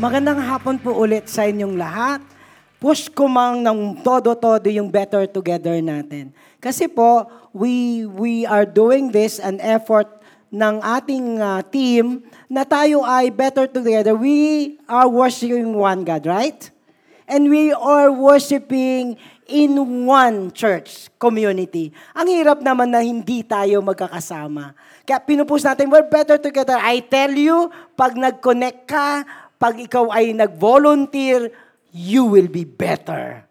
Magandang 0.00 0.40
hapon 0.40 0.80
po 0.80 0.96
ulit 0.96 1.28
sa 1.28 1.44
inyong 1.44 1.76
lahat. 1.76 2.24
Push 2.80 3.12
ko 3.12 3.28
mang 3.28 3.60
ng 3.60 4.00
todo-todo 4.00 4.64
yung 4.72 4.88
better 4.88 5.28
together 5.28 5.76
natin. 5.84 6.32
Kasi 6.56 6.88
po, 6.88 7.28
we, 7.52 8.08
we 8.08 8.48
are 8.48 8.64
doing 8.64 9.12
this, 9.12 9.36
an 9.36 9.60
effort 9.60 10.08
ng 10.48 10.80
ating 10.80 11.36
uh, 11.36 11.60
team 11.68 12.24
na 12.48 12.64
tayo 12.64 13.04
ay 13.04 13.28
better 13.28 13.68
together. 13.68 14.16
We 14.16 14.80
are 14.88 15.04
worshiping 15.04 15.76
one 15.76 16.08
God, 16.08 16.24
right? 16.24 16.72
And 17.28 17.52
we 17.52 17.76
are 17.76 18.08
worshiping 18.08 19.20
in 19.52 19.76
one 20.08 20.48
church 20.56 21.12
community. 21.20 21.92
Ang 22.16 22.32
hirap 22.32 22.64
naman 22.64 22.88
na 22.88 23.04
hindi 23.04 23.44
tayo 23.44 23.84
magkakasama. 23.84 24.72
Kaya 25.04 25.20
pinupus 25.20 25.60
natin, 25.60 25.92
we're 25.92 26.08
better 26.08 26.40
together. 26.40 26.80
I 26.80 27.04
tell 27.04 27.36
you, 27.36 27.68
pag 28.00 28.16
nag-connect 28.16 28.88
ka, 28.88 29.28
pag 29.60 29.76
ikaw 29.76 30.08
ay 30.08 30.32
nag-volunteer, 30.32 31.52
you 31.92 32.24
will 32.24 32.48
be 32.48 32.64
better. 32.64 33.44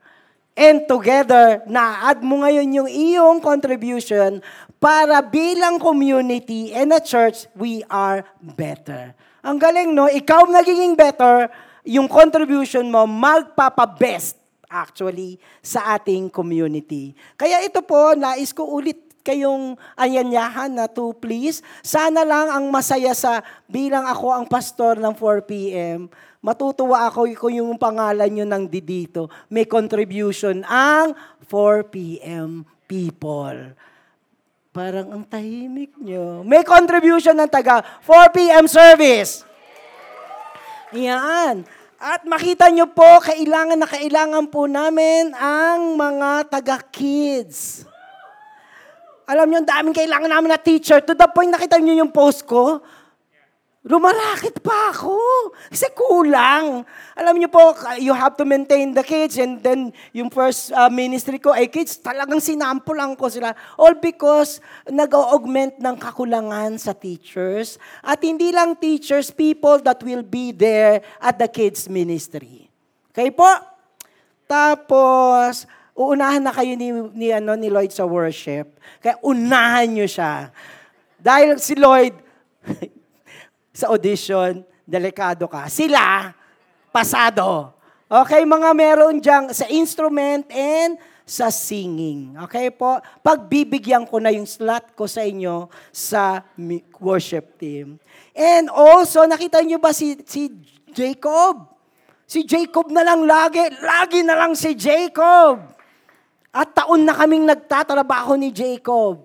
And 0.58 0.90
together, 0.90 1.62
na-add 1.70 2.26
mo 2.26 2.42
ngayon 2.42 2.68
yung 2.74 2.90
iyong 2.90 3.40
contribution 3.40 4.42
para 4.82 5.22
bilang 5.22 5.78
community 5.78 6.74
and 6.74 6.90
a 6.92 7.00
church, 7.00 7.46
we 7.54 7.86
are 7.88 8.26
better. 8.42 9.14
Ang 9.46 9.62
galing, 9.62 9.94
no? 9.94 10.10
Ikaw 10.10 10.50
nagiging 10.50 10.98
better, 10.98 11.48
yung 11.86 12.10
contribution 12.10 12.90
mo 12.90 13.06
magpapa-best 13.08 14.36
actually 14.68 15.38
sa 15.62 15.96
ating 15.96 16.28
community. 16.28 17.14
Kaya 17.38 17.62
ito 17.64 17.80
po, 17.86 18.18
nais 18.18 18.52
ko 18.52 18.66
ulit 18.66 19.09
kayong 19.22 19.78
ayanyahan 19.96 20.72
na 20.72 20.88
to 20.90 21.16
please. 21.18 21.62
Sana 21.84 22.24
lang 22.24 22.50
ang 22.50 22.66
masaya 22.70 23.14
sa 23.14 23.44
bilang 23.70 24.08
ako 24.08 24.34
ang 24.34 24.46
pastor 24.48 24.98
ng 24.98 25.14
4 25.16 25.50
p.m. 25.50 26.10
Matutuwa 26.40 27.12
ako 27.12 27.28
kung 27.36 27.52
yung 27.52 27.76
pangalan 27.76 28.32
nyo 28.32 28.46
nang 28.48 28.66
dito. 28.72 29.28
May 29.52 29.68
contribution 29.68 30.64
ang 30.64 31.12
4 31.52 31.92
p.m. 31.92 32.64
people. 32.88 33.76
Parang 34.70 35.12
ang 35.12 35.24
tahimik 35.28 35.98
nyo. 36.00 36.46
May 36.48 36.64
contribution 36.64 37.36
ng 37.36 37.50
taga 37.52 37.84
4 38.08 38.32
p.m. 38.32 38.66
service. 38.70 39.44
Yan. 40.96 41.68
At 42.00 42.24
makita 42.24 42.72
nyo 42.72 42.88
po, 42.88 43.20
kailangan 43.20 43.76
na 43.76 43.84
kailangan 43.84 44.48
po 44.48 44.72
namin 44.72 45.36
ang 45.36 46.00
mga 46.00 46.48
taga-kids. 46.48 47.89
Alam 49.30 49.46
niyo, 49.46 49.58
ang 49.62 49.70
daming 49.70 49.94
kailangan 49.94 50.26
namin 50.26 50.50
na 50.50 50.58
teacher. 50.58 50.98
To 51.06 51.14
the 51.14 51.30
point, 51.30 51.54
nakita 51.54 51.78
niyo 51.78 52.02
yung 52.02 52.10
post 52.10 52.50
ko, 52.50 52.82
rumarakit 53.86 54.58
pa 54.60 54.90
ako. 54.90 55.14
Kasi 55.70 55.86
kulang. 55.94 56.82
Alam 57.14 57.36
niyo 57.38 57.50
po, 57.54 57.78
you 58.02 58.10
have 58.10 58.34
to 58.34 58.44
maintain 58.44 58.90
the 58.90 59.06
kids. 59.06 59.38
And 59.38 59.62
then, 59.62 59.94
yung 60.18 60.34
first 60.34 60.74
uh, 60.74 60.90
ministry 60.90 61.38
ko 61.38 61.54
ay 61.54 61.70
kids, 61.70 62.02
talagang 62.02 62.42
sinampulan 62.42 63.14
ko 63.14 63.30
sila. 63.30 63.54
All 63.78 64.02
because 64.02 64.66
nag-augment 64.90 65.78
ng 65.78 65.96
kakulangan 66.02 66.82
sa 66.82 66.98
teachers. 66.98 67.78
At 68.02 68.26
hindi 68.26 68.50
lang 68.50 68.82
teachers, 68.82 69.30
people 69.30 69.78
that 69.86 70.02
will 70.02 70.26
be 70.26 70.50
there 70.50 71.06
at 71.22 71.38
the 71.38 71.48
kids 71.48 71.86
ministry. 71.86 72.66
Okay 73.14 73.30
po? 73.30 73.48
Tapos, 74.50 75.70
uunahan 76.00 76.40
na 76.40 76.56
kayo 76.56 76.80
ni, 76.80 76.96
ni, 77.12 77.28
ano, 77.36 77.60
ni 77.60 77.68
Lloyd 77.68 77.92
sa 77.92 78.08
worship. 78.08 78.80
Kaya 79.04 79.20
unahan 79.20 79.92
nyo 79.92 80.08
siya. 80.08 80.48
Dahil 81.20 81.60
si 81.60 81.76
Lloyd, 81.76 82.16
sa 83.80 83.92
audition, 83.92 84.64
delikado 84.88 85.52
ka. 85.52 85.68
Sila, 85.68 86.32
pasado. 86.96 87.76
Okay, 88.08 88.48
mga 88.48 88.72
meron 88.72 89.20
diyang 89.20 89.52
sa 89.52 89.68
instrument 89.68 90.48
and 90.50 90.96
sa 91.28 91.54
singing. 91.54 92.34
Okay 92.48 92.74
po? 92.74 92.98
Pagbibigyan 93.22 94.08
ko 94.10 94.18
na 94.18 94.34
yung 94.34 94.50
slot 94.50 94.98
ko 94.98 95.06
sa 95.06 95.22
inyo 95.22 95.70
sa 95.94 96.42
worship 96.98 97.60
team. 97.62 98.02
And 98.34 98.72
also, 98.72 99.28
nakita 99.30 99.62
niyo 99.62 99.78
ba 99.78 99.94
si, 99.94 100.18
si 100.26 100.50
Jacob? 100.90 101.70
Si 102.26 102.42
Jacob 102.48 102.90
na 102.90 103.06
lang 103.06 103.30
lagi. 103.30 103.62
Lagi 103.78 104.26
na 104.26 104.34
lang 104.34 104.58
si 104.58 104.74
Jacob. 104.74 105.79
At 106.50 106.74
taon 106.74 107.06
na 107.06 107.14
kaming 107.14 107.46
nagtatrabaho 107.46 108.34
ni 108.34 108.50
Jacob. 108.50 109.22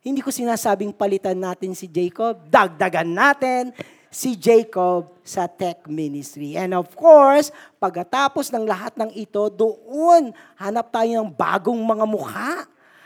Hindi 0.00 0.20
ko 0.24 0.32
sinasabing 0.32 0.96
palitan 0.96 1.36
natin 1.36 1.76
si 1.76 1.88
Jacob. 1.88 2.40
Dagdagan 2.48 3.08
natin 3.08 3.72
si 4.08 4.38
Jacob 4.38 5.10
sa 5.26 5.44
tech 5.50 5.84
ministry. 5.90 6.56
And 6.56 6.72
of 6.72 6.92
course, 6.94 7.50
pagkatapos 7.76 8.48
ng 8.54 8.64
lahat 8.64 8.96
ng 8.96 9.10
ito, 9.12 9.50
doon 9.52 10.30
hanap 10.56 10.88
tayo 10.94 11.10
ng 11.20 11.28
bagong 11.34 11.80
mga 11.82 12.04
mukha 12.06 12.52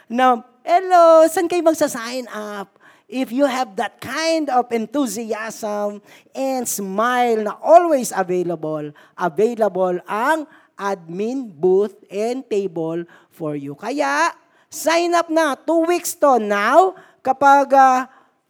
na, 0.06 0.44
hello, 0.62 1.25
saan 1.26 1.48
kayo 1.48 1.64
magsa-sign 1.64 2.28
up? 2.28 2.78
If 3.08 3.32
you 3.32 3.48
have 3.48 3.72
that 3.80 4.04
kind 4.04 4.52
of 4.52 4.69
enthusiasm 4.69 6.04
and 6.36 6.69
smile 6.69 7.40
na 7.40 7.56
always 7.56 8.12
available, 8.12 8.92
available 9.16 9.96
ang 10.04 10.44
admin 10.78 11.50
booth 11.50 11.99
and 12.06 12.47
table 12.47 13.03
for 13.34 13.59
you. 13.59 13.75
Kaya, 13.75 14.31
sign 14.71 15.12
up 15.19 15.27
na. 15.27 15.59
Two 15.59 15.84
weeks 15.91 16.15
to 16.15 16.39
now. 16.39 16.94
Kapag 17.19 17.75
uh, 17.75 18.06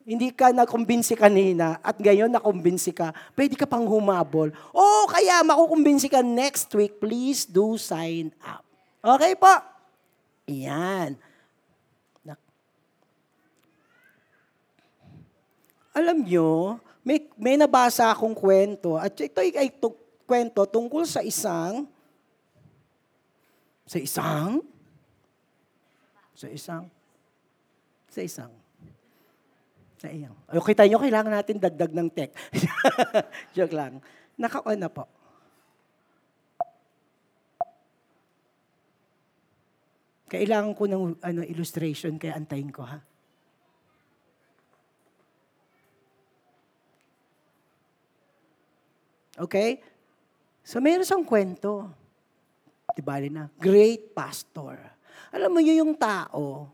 hindi 0.08 0.32
ka 0.32 0.52
nakumbinsi 0.52 1.16
kanina 1.16 1.80
at 1.80 1.96
ngayon 1.96 2.32
nakumbinsi 2.32 2.92
ka, 2.92 3.12
pwede 3.32 3.56
ka 3.56 3.64
pang 3.64 3.88
humabol. 3.88 4.52
O 4.72 5.08
kaya 5.08 5.40
makukumbinsi 5.44 6.08
ka 6.08 6.20
next 6.24 6.68
week, 6.76 7.00
please 7.00 7.48
do 7.48 7.80
sign 7.80 8.32
up. 8.44 8.64
Okay 9.00 9.32
po? 9.36 9.52
Yan. 10.48 11.16
Alam 15.98 16.22
nyo, 16.22 16.78
may, 17.02 17.26
may 17.34 17.58
nabasa 17.58 18.14
akong 18.14 18.36
kwento 18.36 18.94
at 18.94 19.18
ito 19.18 19.42
ay, 19.42 19.50
ay 19.58 19.68
to, 19.82 19.90
kwento 20.22 20.62
tungkol 20.62 21.02
sa 21.02 21.26
isang 21.26 21.90
sa 23.88 23.96
isang 23.96 24.60
sa 26.38 26.46
isang. 26.46 26.86
Sa 28.06 28.20
isang. 28.22 28.52
Sa 29.98 30.06
iyang. 30.06 30.36
O, 30.54 30.62
kita 30.62 30.86
kailangan 30.86 31.34
natin 31.34 31.58
dagdag 31.58 31.90
ng 31.90 32.08
tech. 32.14 32.30
Joke 33.58 33.74
lang. 33.74 33.98
Naka-on 34.38 34.78
na 34.78 34.86
po. 34.86 35.10
Kailangan 40.30 40.78
ko 40.78 40.86
ng 40.86 41.18
ano, 41.18 41.42
illustration, 41.42 42.14
kaya 42.22 42.38
antayin 42.38 42.70
ko, 42.70 42.86
ha? 42.86 43.02
Okay? 49.42 49.82
So, 50.62 50.78
mayroon 50.78 51.02
siyang 51.02 51.26
kwento. 51.26 51.90
Di 52.98 53.02
ba 53.06 53.22
na? 53.22 53.46
Great 53.62 54.10
pastor. 54.10 54.74
Alam 55.30 55.54
mo 55.54 55.60
yun 55.62 55.86
yung 55.86 55.94
tao, 55.94 56.66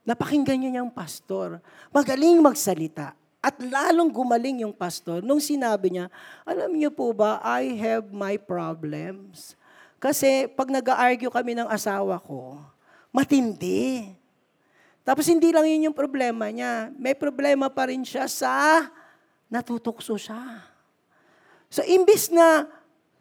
napakinggan 0.00 0.56
niyo 0.56 0.80
yung 0.80 0.88
pastor. 0.88 1.60
Magaling 1.92 2.40
magsalita. 2.40 3.12
At 3.44 3.60
lalong 3.60 4.08
gumaling 4.08 4.64
yung 4.64 4.72
pastor 4.72 5.20
nung 5.20 5.44
sinabi 5.44 5.92
niya, 5.92 6.08
alam 6.48 6.72
niyo 6.72 6.88
po 6.88 7.12
ba, 7.12 7.36
I 7.44 7.76
have 7.76 8.08
my 8.08 8.40
problems. 8.40 9.52
Kasi 10.00 10.48
pag 10.56 10.72
nag-argue 10.72 11.28
kami 11.28 11.52
ng 11.52 11.68
asawa 11.68 12.16
ko, 12.16 12.64
matindi. 13.12 14.08
Tapos 15.04 15.28
hindi 15.28 15.52
lang 15.52 15.68
yun 15.68 15.92
yung 15.92 15.96
problema 15.96 16.48
niya. 16.48 16.88
May 16.96 17.12
problema 17.12 17.68
pa 17.68 17.92
rin 17.92 18.08
siya 18.08 18.24
sa 18.24 18.88
natutukso 19.52 20.16
siya. 20.16 20.64
So 21.68 21.84
imbis 21.84 22.32
na 22.32 22.64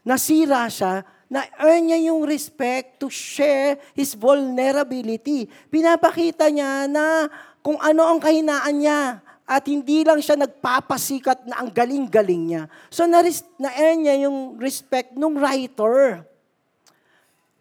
nasira 0.07 0.63
siya, 0.72 1.04
na-earn 1.27 1.91
niya 1.91 2.00
yung 2.12 2.24
respect 2.24 3.03
to 3.03 3.12
share 3.12 3.75
his 3.91 4.15
vulnerability. 4.15 5.51
Pinapakita 5.68 6.47
niya 6.47 6.88
na 6.88 7.27
kung 7.59 7.75
ano 7.83 8.07
ang 8.07 8.19
kahinaan 8.19 8.75
niya 8.79 9.19
at 9.47 9.63
hindi 9.68 10.03
lang 10.03 10.19
siya 10.19 10.39
nagpapasikat 10.39 11.47
na 11.47 11.63
ang 11.63 11.71
galing-galing 11.71 12.44
niya. 12.51 12.63
So 12.88 13.07
na-earn 13.07 14.00
niya 14.03 14.27
yung 14.27 14.59
respect 14.59 15.15
ng 15.15 15.35
writer. 15.35 16.24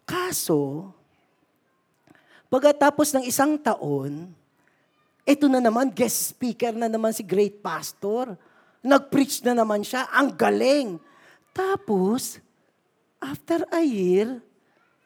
Kaso, 0.07 0.91
pagkatapos 2.47 3.11
ng 3.15 3.23
isang 3.27 3.59
taon, 3.59 4.31
ito 5.27 5.51
na 5.51 5.59
naman, 5.59 5.91
guest 5.91 6.31
speaker 6.31 6.71
na 6.71 6.87
naman 6.87 7.11
si 7.11 7.19
great 7.19 7.59
pastor. 7.59 8.39
Nag-preach 8.79 9.43
na 9.43 9.51
naman 9.51 9.83
siya, 9.83 10.07
ang 10.07 10.31
galing. 10.31 10.95
Tapos, 11.51 12.39
After 13.17 13.65
a 13.73 13.81
year, 13.81 14.41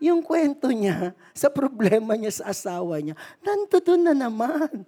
yung 0.01 0.25
kwento 0.25 0.67
niya 0.73 1.13
sa 1.31 1.47
problema 1.47 2.17
niya 2.17 2.43
sa 2.43 2.51
asawa 2.51 2.97
niya, 2.99 3.15
nandoon 3.45 4.01
na 4.01 4.13
naman. 4.17 4.83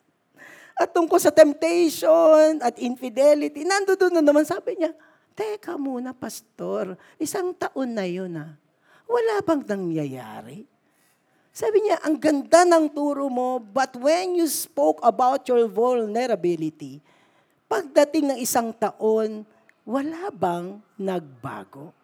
At 0.80 0.90
tungkol 0.90 1.22
sa 1.22 1.30
temptation 1.30 2.58
at 2.58 2.74
infidelity, 2.82 3.62
nandoon 3.62 4.18
na 4.18 4.22
naman. 4.22 4.42
Sabi 4.42 4.74
niya, 4.74 4.90
Teka 5.34 5.74
muna, 5.74 6.14
pastor. 6.14 6.94
Isang 7.18 7.54
taon 7.58 7.90
na 7.90 8.06
yun 8.06 8.38
ah. 8.38 8.54
Wala 9.10 9.42
bang 9.42 9.66
nangyayari? 9.66 10.62
Sabi 11.54 11.86
niya, 11.86 12.02
ang 12.02 12.18
ganda 12.18 12.66
ng 12.66 12.90
turo 12.90 13.30
mo, 13.30 13.62
but 13.62 13.94
when 13.98 14.38
you 14.38 14.46
spoke 14.50 14.98
about 15.02 15.46
your 15.46 15.70
vulnerability, 15.70 16.98
pagdating 17.70 18.34
ng 18.34 18.38
isang 18.42 18.74
taon, 18.74 19.46
wala 19.86 20.30
bang 20.34 20.82
nagbago? 20.98 21.94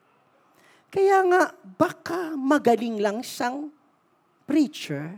Kaya 0.91 1.23
nga, 1.31 1.43
baka 1.79 2.35
magaling 2.35 2.99
lang 2.99 3.23
siyang 3.23 3.71
preacher 4.43 5.15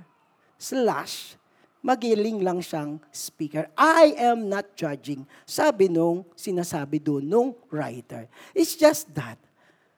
slash 0.60 1.40
magiling 1.82 2.40
lang 2.40 2.62
siyang 2.62 3.02
speaker. 3.10 3.66
I 3.74 4.14
am 4.16 4.46
not 4.46 4.72
judging. 4.78 5.26
Sabi 5.42 5.90
nung 5.90 6.22
sinasabi 6.38 7.02
doon 7.02 7.26
nung 7.26 7.50
writer. 7.74 8.30
It's 8.54 8.78
just 8.78 9.10
that. 9.18 9.36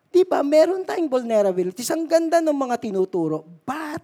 Di 0.08 0.24
ba, 0.24 0.40
meron 0.40 0.86
tayong 0.86 1.12
vulnerabilities. 1.12 1.92
Ang 1.92 2.08
ganda 2.08 2.40
ng 2.40 2.56
mga 2.56 2.80
tinuturo. 2.80 3.44
But, 3.66 4.00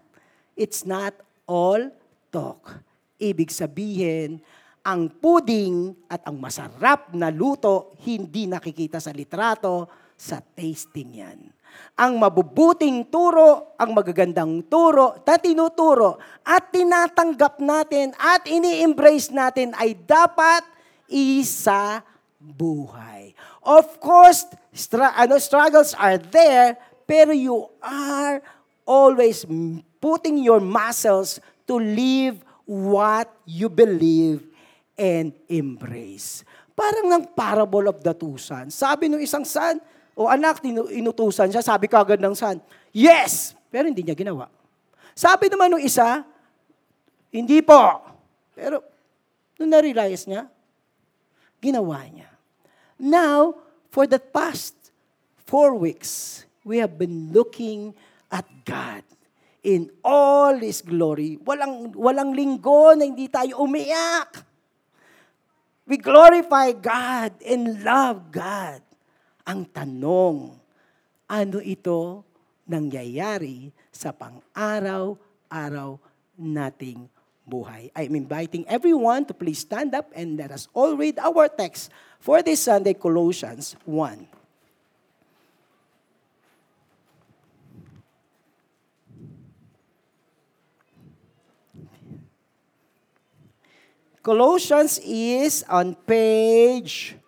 it's 0.58 0.84
not 0.84 1.16
all 1.48 1.88
talk. 2.28 2.82
Ibig 3.16 3.48
sabihin, 3.48 4.42
ang 4.84 5.08
puding 5.08 5.96
at 6.10 6.20
ang 6.28 6.36
masarap 6.36 7.14
na 7.16 7.32
luto, 7.32 7.96
hindi 8.04 8.44
nakikita 8.44 9.00
sa 9.00 9.14
litrato, 9.14 9.88
sa 10.20 10.42
tasting 10.42 11.24
yan. 11.24 11.40
Ang 11.98 12.16
mabubuting 12.16 13.08
turo, 13.08 13.76
ang 13.76 13.92
magagandang 13.92 14.66
turo, 14.66 15.20
na 15.26 15.36
tinuturo 15.36 16.18
at 16.42 16.72
tinatanggap 16.72 17.60
natin 17.60 18.10
at 18.16 18.46
ini-embrace 18.48 19.30
natin 19.30 19.76
ay 19.76 19.94
dapat 19.94 20.64
isa 21.10 22.00
buhay. 22.40 23.36
Of 23.60 24.00
course, 24.00 24.48
stra- 24.72 25.12
ano, 25.14 25.36
struggles 25.36 25.92
are 25.98 26.16
there, 26.16 26.80
pero 27.04 27.36
you 27.36 27.68
are 27.84 28.40
always 28.88 29.44
putting 30.00 30.40
your 30.40 30.64
muscles 30.64 31.38
to 31.68 31.76
live 31.76 32.40
what 32.64 33.28
you 33.44 33.68
believe 33.68 34.46
and 34.96 35.36
embrace. 35.46 36.42
Parang 36.72 37.12
ng 37.12 37.24
parable 37.36 37.92
of 37.92 38.00
the 38.00 38.16
two 38.16 38.40
sons. 38.40 38.72
Sabi 38.72 39.12
ng 39.12 39.20
isang 39.20 39.44
son, 39.44 39.76
o 40.14 40.26
anak, 40.26 40.60
inutusan 40.66 41.48
siya, 41.48 41.62
sabi 41.64 41.86
kagad 41.86 42.20
ng 42.20 42.34
son, 42.34 42.58
yes! 42.90 43.54
Pero 43.70 43.86
hindi 43.86 44.02
niya 44.02 44.18
ginawa. 44.18 44.50
Sabi 45.14 45.46
naman 45.46 45.78
ng 45.78 45.84
isa, 45.84 46.26
hindi 47.30 47.62
po. 47.62 48.02
Pero, 48.52 48.82
nung 49.56 49.70
na-realize 49.70 50.26
niya, 50.26 50.50
ginawa 51.62 52.02
niya. 52.10 52.30
Now, 52.98 53.54
for 53.94 54.04
the 54.10 54.18
past 54.18 54.74
four 55.46 55.78
weeks, 55.78 56.42
we 56.66 56.82
have 56.82 56.98
been 56.98 57.30
looking 57.30 57.94
at 58.28 58.44
God 58.66 59.06
in 59.62 59.88
all 60.02 60.58
His 60.58 60.82
glory. 60.82 61.38
Walang, 61.40 61.94
walang 61.94 62.34
linggo 62.34 62.96
na 62.98 63.06
hindi 63.06 63.30
tayo 63.30 63.62
umiyak. 63.62 64.44
We 65.86 65.98
glorify 65.98 66.70
God 66.76 67.34
and 67.42 67.82
love 67.82 68.30
God. 68.30 68.82
Ang 69.50 69.66
tanong, 69.66 70.54
ano 71.26 71.58
ito 71.58 72.22
nangyayari 72.70 73.74
sa 73.90 74.14
pang-araw-araw 74.14 75.98
nating 76.38 77.10
buhay? 77.42 77.90
I'm 77.98 78.14
inviting 78.14 78.62
everyone 78.70 79.26
to 79.26 79.34
please 79.34 79.66
stand 79.66 79.90
up 79.98 80.14
and 80.14 80.38
let 80.38 80.54
us 80.54 80.70
all 80.70 80.94
read 80.94 81.18
our 81.18 81.50
text 81.50 81.90
for 82.22 82.46
this 82.46 82.62
Sunday, 82.62 82.94
Colossians 82.94 83.74
1. 83.90 84.30
Colossians 94.22 95.02
is 95.02 95.66
on 95.66 95.98
page 96.06 97.18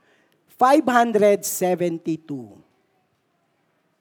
572. 0.63 2.07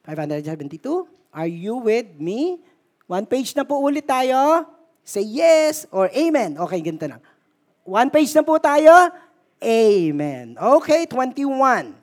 572? 0.05 1.09
Are 1.33 1.49
you 1.49 1.81
with 1.81 2.21
me? 2.21 2.61
One 3.09 3.25
page 3.25 3.57
na 3.57 3.65
po 3.65 3.81
ulit 3.81 4.05
tayo. 4.05 4.69
Say 5.01 5.25
yes 5.25 5.89
or 5.89 6.13
amen. 6.13 6.61
Okay, 6.61 6.85
ganito 6.85 7.09
lang. 7.09 7.17
One 7.81 8.13
page 8.13 8.29
na 8.37 8.45
po 8.45 8.61
tayo. 8.61 8.93
Amen. 9.57 10.53
Okay, 10.53 11.09
21. 11.09 11.97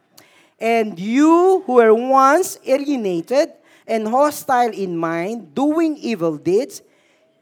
And 0.59 0.99
you 0.99 1.63
who 1.63 1.79
were 1.79 1.95
once 1.95 2.59
alienated 2.67 3.55
and 3.87 4.11
hostile 4.11 4.75
in 4.75 4.99
mind, 4.99 5.55
doing 5.55 5.95
evil 6.03 6.35
deeds, 6.35 6.83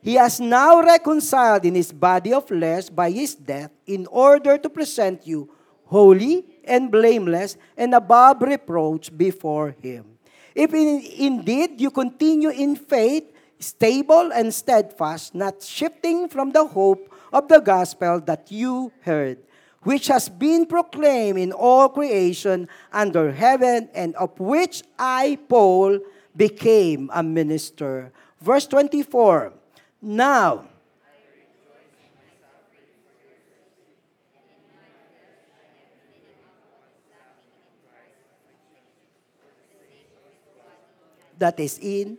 He 0.04 0.20
has 0.20 0.36
now 0.36 0.84
reconciled 0.84 1.64
in 1.64 1.80
His 1.80 1.96
body 1.96 2.36
of 2.36 2.44
flesh 2.44 2.92
by 2.92 3.08
His 3.08 3.32
death 3.32 3.72
in 3.88 4.04
order 4.12 4.60
to 4.60 4.68
present 4.68 5.24
you 5.24 5.48
holy 5.88 6.44
and 6.66 6.90
blameless 6.90 7.56
and 7.76 7.94
above 7.94 8.42
reproach 8.42 9.16
before 9.16 9.74
Him. 9.82 10.18
If 10.54 10.72
in, 10.72 11.04
indeed 11.18 11.80
you 11.80 11.90
continue 11.90 12.48
in 12.50 12.76
faith, 12.76 13.24
stable 13.58 14.32
and 14.32 14.52
steadfast, 14.52 15.34
not 15.34 15.62
shifting 15.62 16.28
from 16.28 16.50
the 16.52 16.66
hope 16.66 17.12
of 17.32 17.48
the 17.48 17.60
gospel 17.60 18.20
that 18.20 18.50
you 18.50 18.92
heard, 19.02 19.38
which 19.82 20.08
has 20.08 20.28
been 20.28 20.66
proclaimed 20.66 21.38
in 21.38 21.52
all 21.52 21.88
creation 21.88 22.68
under 22.92 23.32
heaven, 23.32 23.88
and 23.94 24.14
of 24.16 24.38
which 24.40 24.82
I, 24.98 25.38
Paul, 25.48 26.00
became 26.34 27.10
a 27.12 27.22
minister. 27.22 28.12
Verse 28.40 28.66
24 28.66 29.52
Now, 30.02 30.64
that 41.38 41.60
is 41.60 41.78
in 41.78 42.18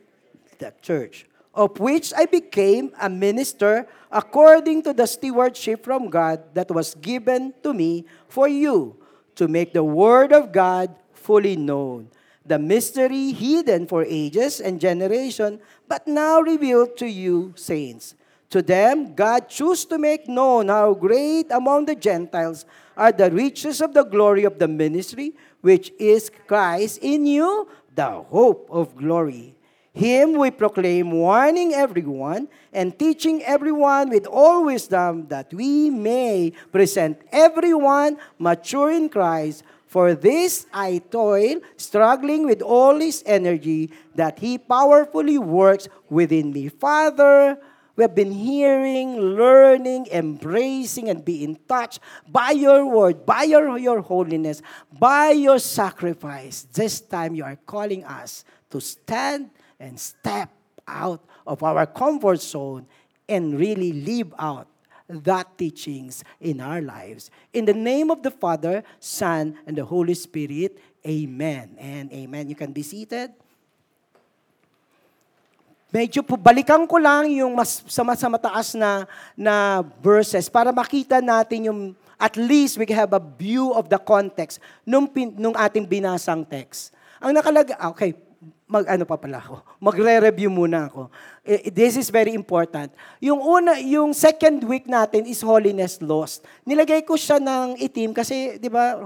the 0.59 0.73
church, 0.81 1.25
of 1.53 1.79
which 1.79 2.13
I 2.15 2.25
became 2.25 2.91
a 3.01 3.09
minister 3.09 3.87
according 4.11 4.83
to 4.83 4.93
the 4.93 5.05
stewardship 5.05 5.83
from 5.83 6.09
God 6.09 6.43
that 6.53 6.71
was 6.71 6.95
given 6.95 7.53
to 7.63 7.73
me 7.73 8.05
for 8.27 8.47
you, 8.47 8.95
to 9.35 9.47
make 9.47 9.73
the 9.73 9.83
word 9.83 10.33
of 10.33 10.51
God 10.51 10.95
fully 11.13 11.55
known, 11.55 12.09
the 12.45 12.57
mystery 12.57 13.31
hidden 13.31 13.85
for 13.85 14.03
ages 14.03 14.61
and 14.61 14.79
generation, 14.79 15.59
but 15.87 16.07
now 16.07 16.39
revealed 16.39 16.95
to 16.97 17.07
you, 17.07 17.53
saints. 17.55 18.15
To 18.49 18.61
them, 18.61 19.13
God 19.13 19.49
chose 19.49 19.83
to 19.85 19.97
make 19.97 20.29
known 20.29 20.69
how 20.69 20.93
great 20.93 21.51
among 21.51 21.85
the 21.85 21.95
Gentiles 21.95 22.65
are 22.95 23.11
the 23.11 23.29
riches 23.29 23.81
of 23.81 23.93
the 23.93 24.03
glory 24.03 24.45
of 24.45 24.57
the 24.57 24.67
ministry, 24.67 25.35
which 25.61 25.91
is 25.99 26.31
Christ 26.47 26.99
in 27.03 27.25
you, 27.25 27.67
the 27.97 28.21
hope 28.29 28.69
of 28.71 28.95
glory. 28.95 29.55
Him 29.91 30.37
we 30.37 30.51
proclaim, 30.51 31.09
warning 31.09 31.73
everyone 31.73 32.47
and 32.71 32.93
teaching 32.97 33.41
everyone 33.41 34.11
with 34.11 34.27
all 34.27 34.65
wisdom 34.65 35.25
that 35.29 35.51
we 35.51 35.89
may 35.89 36.53
present 36.71 37.17
everyone 37.31 38.17
mature 38.37 38.91
in 38.91 39.09
Christ. 39.09 39.63
For 39.87 40.13
this 40.13 40.67
I 40.71 41.01
toil, 41.09 41.61
struggling 41.77 42.45
with 42.45 42.61
all 42.61 42.99
his 42.99 43.23
energy 43.25 43.89
that 44.13 44.37
he 44.37 44.59
powerfully 44.59 45.39
works 45.39 45.89
within 46.09 46.53
me. 46.53 46.69
Father, 46.69 47.57
we 47.97 48.03
have 48.03 48.13
been 48.13 48.31
hearing, 48.31 49.19
learning, 49.19 50.07
embracing, 50.11 51.09
and 51.09 51.25
being 51.25 51.57
touched 51.67 51.99
by 52.29 52.51
your 52.51 52.85
word, 52.85 53.25
by 53.25 53.43
your, 53.43 53.75
your 53.79 54.01
holiness, 54.01 54.61
by 54.93 55.31
your 55.31 55.57
sacrifice. 55.57 56.67
This 56.71 57.01
time 57.01 57.33
you 57.33 57.43
are 57.43 57.57
calling 57.65 58.05
us 58.05 58.45
to 58.69 58.79
stand 58.79 59.49
and 59.79 59.99
step 59.99 60.51
out 60.87 61.25
of 61.47 61.63
our 61.63 61.87
comfort 61.87 62.39
zone 62.39 62.85
and 63.27 63.59
really 63.59 63.91
live 63.91 64.31
out 64.37 64.67
that 65.09 65.57
teachings 65.57 66.23
in 66.39 66.61
our 66.61 66.81
lives. 66.81 67.31
In 67.51 67.65
the 67.65 67.73
name 67.73 68.11
of 68.11 68.21
the 68.21 68.31
Father, 68.31 68.83
Son, 68.99 69.57
and 69.65 69.75
the 69.75 69.85
Holy 69.85 70.13
Spirit, 70.13 70.77
amen 71.05 71.75
and 71.79 72.11
amen. 72.11 72.49
You 72.49 72.55
can 72.55 72.73
be 72.73 72.83
seated. 72.83 73.31
Medyo 75.87 76.19
po, 76.19 76.35
balikan 76.35 76.83
ko 76.83 76.99
lang 76.99 77.31
yung 77.31 77.55
mas, 77.55 77.79
sa, 77.87 78.03
mas 78.03 78.19
sa 78.19 78.27
mataas 78.27 78.75
na, 78.75 79.07
na 79.39 79.79
verses 80.03 80.51
para 80.51 80.75
makita 80.75 81.23
natin 81.23 81.71
yung, 81.71 81.79
at 82.19 82.35
least 82.35 82.75
we 82.75 82.83
have 82.91 83.15
a 83.15 83.23
view 83.23 83.71
of 83.71 83.87
the 83.87 83.95
context 83.95 84.59
nung, 84.83 85.07
pin, 85.07 85.31
nung 85.39 85.55
ating 85.55 85.87
binasang 85.87 86.43
text. 86.43 86.91
Ang 87.23 87.39
nakalaga, 87.39 87.79
okay, 87.87 88.19
mag 88.67 88.83
ano 88.83 89.07
pa 89.07 89.15
pala 89.15 89.39
ako, 89.39 89.63
magre-review 89.87 90.51
muna 90.51 90.91
ako. 90.91 91.07
Eh, 91.47 91.71
This 91.71 91.95
is 91.95 92.11
very 92.11 92.35
important. 92.35 92.91
Yung 93.23 93.39
una, 93.39 93.79
yung 93.79 94.11
second 94.11 94.59
week 94.67 94.91
natin 94.91 95.23
is 95.23 95.39
holiness 95.39 96.03
lost. 96.03 96.43
Nilagay 96.67 97.07
ko 97.07 97.15
siya 97.15 97.39
ng 97.39 97.79
itim 97.79 98.11
kasi, 98.11 98.59
di 98.59 98.67
ba, 98.67 98.99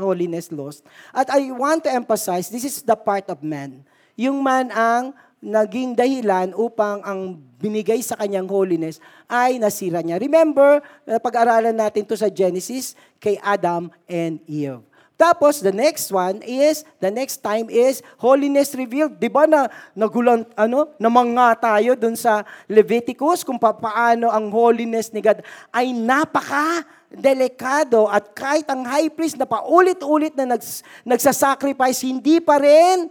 holiness 0.00 0.48
lost. 0.48 0.80
At 1.12 1.28
I 1.28 1.52
want 1.52 1.84
to 1.84 1.92
emphasize, 1.92 2.48
this 2.48 2.64
is 2.64 2.80
the 2.80 2.96
part 2.96 3.28
of 3.28 3.44
man. 3.44 3.84
Yung 4.16 4.40
man 4.40 4.72
ang 4.72 5.12
naging 5.42 5.98
dahilan 5.98 6.54
upang 6.54 7.02
ang 7.02 7.34
binigay 7.58 7.98
sa 7.98 8.14
kanyang 8.14 8.46
holiness 8.46 9.02
ay 9.26 9.58
nasira 9.58 9.98
niya. 9.98 10.22
Remember, 10.22 10.78
uh, 10.78 11.18
pag-aralan 11.18 11.74
natin 11.74 12.06
to 12.06 12.14
sa 12.14 12.30
Genesis 12.30 12.94
kay 13.18 13.34
Adam 13.42 13.90
and 14.06 14.38
Eve. 14.46 14.86
Tapos, 15.18 15.62
the 15.62 15.70
next 15.70 16.10
one 16.10 16.42
is, 16.42 16.82
the 16.98 17.10
next 17.10 17.46
time 17.46 17.70
is, 17.70 18.02
holiness 18.18 18.74
revealed. 18.74 19.22
Di 19.22 19.30
ba 19.30 19.46
na, 19.46 19.70
nagulang, 19.94 20.42
ano, 20.58 20.90
namanga 20.98 21.54
tayo 21.58 21.94
dun 21.94 22.18
sa 22.18 22.42
Leviticus 22.66 23.46
kung 23.46 23.58
pa- 23.58 23.76
paano 23.76 24.30
ang 24.30 24.50
holiness 24.50 25.14
ni 25.14 25.22
God 25.22 25.42
ay 25.70 25.94
napaka 25.94 26.82
delikado 27.12 28.10
at 28.10 28.34
kahit 28.34 28.66
ang 28.66 28.82
high 28.82 29.12
priest 29.14 29.38
na 29.38 29.46
paulit-ulit 29.46 30.34
na 30.34 30.56
nags, 30.56 30.82
nagsasacrifice, 31.06 32.02
hindi 32.02 32.42
pa 32.42 32.58
rin 32.58 33.06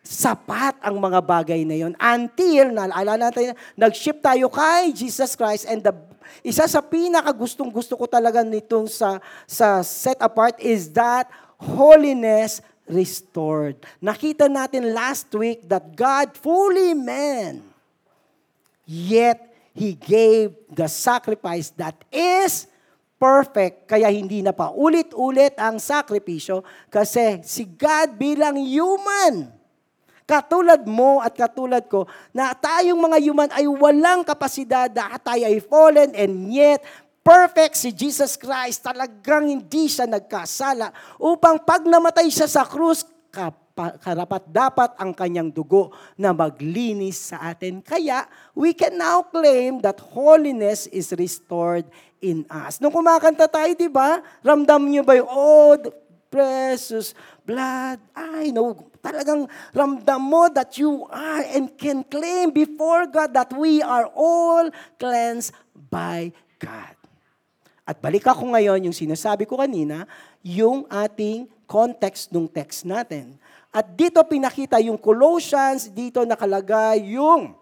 sapat 0.00 0.80
ang 0.80 0.96
mga 0.96 1.20
bagay 1.20 1.60
na 1.68 1.76
yon 1.76 1.94
until, 2.00 2.72
naalala 2.72 3.20
natin, 3.20 3.52
nag-ship 3.76 4.18
tayo 4.24 4.48
kay 4.48 4.96
Jesus 4.96 5.36
Christ 5.36 5.68
and 5.68 5.84
the 5.84 5.92
isa 6.46 6.64
sa 6.70 6.80
pinaka 6.80 7.34
gustong 7.34 7.68
gusto 7.68 7.98
ko 7.98 8.06
talaga 8.06 8.40
nitong 8.46 8.86
sa, 8.86 9.18
sa 9.44 9.82
set 9.82 10.16
apart 10.22 10.56
is 10.62 10.88
that 10.94 11.26
holiness 11.58 12.62
restored. 12.88 13.76
Nakita 14.00 14.48
natin 14.48 14.94
last 14.94 15.28
week 15.36 15.66
that 15.68 15.92
God 15.92 16.32
fully 16.38 16.96
man, 16.96 17.60
yet 18.86 19.52
He 19.76 19.94
gave 19.94 20.54
the 20.70 20.90
sacrifice 20.90 21.70
that 21.78 21.94
is 22.10 22.66
perfect, 23.20 23.84
kaya 23.84 24.08
hindi 24.08 24.40
na 24.40 24.56
pa 24.56 24.72
ulit-ulit 24.72 25.52
ang 25.60 25.76
sakripisyo 25.76 26.64
kasi 26.88 27.44
si 27.44 27.68
God 27.68 28.16
bilang 28.16 28.56
human, 28.56 29.59
Katulad 30.30 30.86
mo 30.86 31.18
at 31.18 31.34
katulad 31.34 31.90
ko, 31.90 32.06
na 32.30 32.54
tayong 32.54 33.02
mga 33.02 33.18
human 33.18 33.50
ay 33.50 33.66
walang 33.66 34.22
kapasidad, 34.22 34.86
na 34.94 35.18
tayo 35.18 35.42
ay 35.42 35.58
fallen 35.58 36.14
and 36.14 36.54
yet 36.54 36.78
perfect 37.26 37.74
si 37.74 37.90
Jesus 37.90 38.38
Christ. 38.38 38.86
Talagang 38.86 39.50
hindi 39.50 39.90
siya 39.90 40.06
nagkasala 40.06 40.94
upang 41.18 41.58
pag 41.66 41.82
namatay 41.82 42.30
siya 42.30 42.46
sa 42.46 42.62
krus, 42.62 43.02
karapat 43.74 44.46
dapat 44.46 44.90
ang 45.02 45.10
kanyang 45.10 45.50
dugo 45.50 45.90
na 46.14 46.30
maglinis 46.30 47.34
sa 47.34 47.50
atin. 47.50 47.82
Kaya, 47.82 48.22
we 48.54 48.70
can 48.70 48.94
now 48.94 49.26
claim 49.26 49.82
that 49.82 49.98
holiness 50.14 50.86
is 50.94 51.10
restored 51.18 51.90
in 52.22 52.46
us. 52.46 52.78
Nung 52.78 52.92
kumakanta 52.94 53.50
tayo, 53.50 53.72
di 53.74 53.90
ba? 53.90 54.22
Ramdam 54.46 54.84
niyo 54.86 55.02
ba 55.02 55.16
yung, 55.16 55.26
oh, 55.26 55.74
precious 56.30 57.12
blood. 57.42 57.98
I 58.14 58.54
know, 58.54 58.88
talagang 59.02 59.50
ramdam 59.74 60.22
mo 60.22 60.46
that 60.54 60.78
you 60.78 61.04
are 61.10 61.42
and 61.50 61.74
can 61.74 62.06
claim 62.06 62.54
before 62.54 63.10
God 63.10 63.34
that 63.34 63.50
we 63.52 63.82
are 63.82 64.06
all 64.14 64.70
cleansed 64.96 65.52
by 65.90 66.30
God. 66.62 66.94
At 67.82 67.98
balik 67.98 68.30
ako 68.30 68.54
ngayon, 68.54 68.86
yung 68.86 68.94
sinasabi 68.94 69.50
ko 69.50 69.58
kanina, 69.58 70.06
yung 70.46 70.86
ating 70.86 71.50
context 71.66 72.30
ng 72.30 72.46
text 72.46 72.86
natin. 72.86 73.34
At 73.74 73.98
dito 73.98 74.22
pinakita 74.22 74.78
yung 74.78 74.98
Colossians, 74.98 75.90
dito 75.90 76.22
nakalagay 76.22 77.18
yung 77.18 77.58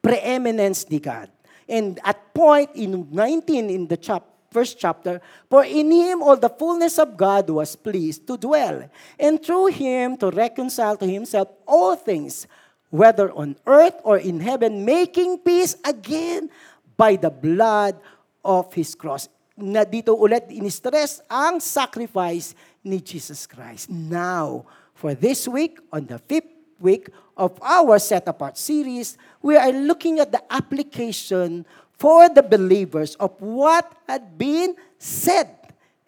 preeminence 0.00 0.88
ni 0.88 0.96
God. 0.96 1.28
And 1.68 1.96
at 2.04 2.16
point 2.36 2.72
in 2.76 3.08
19 3.08 3.72
in 3.72 3.84
the 3.88 3.96
chapter, 3.96 4.33
first 4.54 4.78
chapter, 4.78 5.18
For 5.50 5.66
in 5.66 5.90
him 5.90 6.22
all 6.22 6.38
the 6.38 6.54
fullness 6.54 7.02
of 7.02 7.18
God 7.18 7.50
was 7.50 7.74
pleased 7.74 8.30
to 8.30 8.38
dwell, 8.38 8.86
and 9.18 9.42
through 9.42 9.74
him 9.74 10.14
to 10.22 10.30
reconcile 10.30 10.94
to 11.02 11.06
himself 11.10 11.50
all 11.66 11.98
things, 11.98 12.46
whether 12.94 13.34
on 13.34 13.58
earth 13.66 13.98
or 14.06 14.22
in 14.22 14.38
heaven, 14.38 14.86
making 14.86 15.42
peace 15.42 15.74
again 15.82 16.54
by 16.94 17.18
the 17.18 17.34
blood 17.34 17.98
of 18.46 18.70
his 18.70 18.94
cross. 18.94 19.26
Na 19.58 19.82
dito 19.82 20.14
ulit 20.14 20.46
in-stress 20.50 21.22
ang 21.26 21.58
sacrifice 21.58 22.54
ni 22.86 23.02
Jesus 23.02 23.46
Christ. 23.46 23.90
Now, 23.90 24.66
for 24.94 25.14
this 25.14 25.46
week, 25.50 25.82
on 25.90 26.06
the 26.06 26.18
fifth 26.22 26.50
week 26.78 27.10
of 27.38 27.54
our 27.62 27.98
Set 28.02 28.26
Apart 28.26 28.58
series, 28.58 29.18
we 29.42 29.54
are 29.54 29.70
looking 29.70 30.18
at 30.18 30.30
the 30.30 30.42
application 30.50 31.66
for 31.98 32.28
the 32.28 32.42
believers 32.42 33.14
of 33.16 33.32
what 33.40 33.86
had 34.06 34.36
been 34.36 34.74
said 34.98 35.50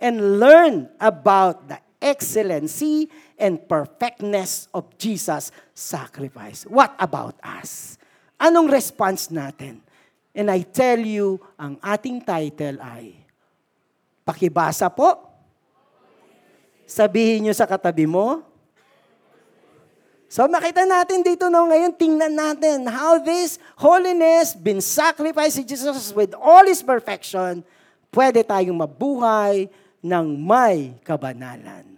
and 0.01 0.41
learn 0.41 0.89
about 1.01 1.69
the 1.69 1.79
excellency 2.03 3.09
and 3.39 3.61
perfectness 3.69 4.69
of 4.73 4.87
Jesus' 4.99 5.53
sacrifice. 5.73 6.65
What 6.69 6.95
about 6.99 7.37
us? 7.41 7.97
Anong 8.37 8.69
response 8.69 9.33
natin? 9.33 9.81
And 10.37 10.53
I 10.53 10.69
tell 10.69 11.01
you, 11.01 11.41
ang 11.57 11.81
ating 11.81 12.21
title 12.21 12.77
ay, 12.85 13.17
pakibasa 14.21 14.93
po. 14.93 15.25
Sabihin 16.85 17.49
nyo 17.49 17.55
sa 17.57 17.65
katabi 17.65 18.05
mo, 18.05 18.45
So 20.37 20.45
makita 20.45 20.85
natin 20.85 21.25
dito 21.25 21.49
no, 21.49 21.65
ngayon, 21.65 21.97
tingnan 21.97 22.37
natin 22.37 22.85
how 22.93 23.17
this 23.17 23.57
holiness 23.73 24.53
been 24.53 24.85
sacrificed 24.85 25.57
to 25.57 25.65
Jesus 25.65 26.13
with 26.13 26.37
all 26.37 26.61
His 26.69 26.85
perfection, 26.85 27.65
pwede 28.13 28.45
tayong 28.45 28.77
mabuhay 28.77 29.65
ng 30.05 30.27
may 30.37 30.93
kabanalan. 31.01 31.89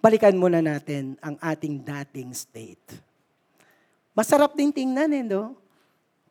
Balikan 0.00 0.32
muna 0.40 0.64
natin 0.64 1.20
ang 1.20 1.36
ating 1.36 1.84
dating 1.84 2.32
state. 2.32 2.96
Masarap 4.16 4.56
din 4.56 4.72
tingnan 4.72 5.12
eh, 5.12 5.20
no? 5.20 5.52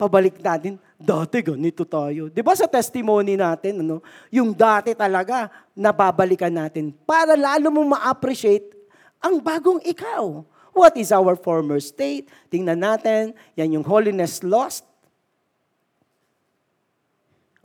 Pabalik 0.01 0.41
natin, 0.41 0.81
dati 0.97 1.45
ganito 1.45 1.85
tayo. 1.85 2.33
Di 2.33 2.41
ba 2.41 2.57
sa 2.57 2.65
testimony 2.65 3.37
natin, 3.37 3.85
ano, 3.85 4.01
yung 4.33 4.49
dati 4.49 4.97
talaga, 4.97 5.45
nababalikan 5.77 6.49
natin 6.49 6.89
para 7.05 7.37
lalo 7.37 7.69
mo 7.69 7.85
ma-appreciate 7.93 8.74
ang 9.25 9.41
bagong 9.41 9.81
ikaw. 9.81 10.45
What 10.75 10.93
is 11.01 11.09
our 11.09 11.33
former 11.33 11.81
state? 11.81 12.29
Tingnan 12.53 12.85
natin, 12.85 13.33
yan 13.57 13.81
yung 13.81 13.85
holiness 13.87 14.45
lost. 14.45 14.85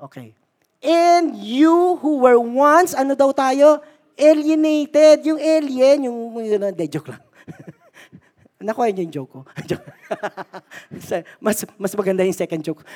Okay. 0.00 0.33
And 0.81 1.37
you 1.37 2.00
who 2.00 2.25
were 2.25 2.40
once, 2.40 2.97
ano 2.97 3.12
daw 3.12 3.37
tayo? 3.37 3.85
Alienated. 4.17 5.29
Yung 5.29 5.37
alien, 5.37 6.09
yung, 6.09 6.33
yung 6.40 6.73
de, 6.73 6.87
joke 6.88 7.12
lang. 7.12 7.21
Nakuha 8.64 8.88
niyo 8.88 9.05
yung 9.05 9.12
joke 9.12 9.33
ko. 9.37 9.40
mas, 11.45 11.59
mas 11.76 11.93
maganda 11.93 12.25
yung 12.25 12.37
second 12.37 12.64
joke. 12.64 12.87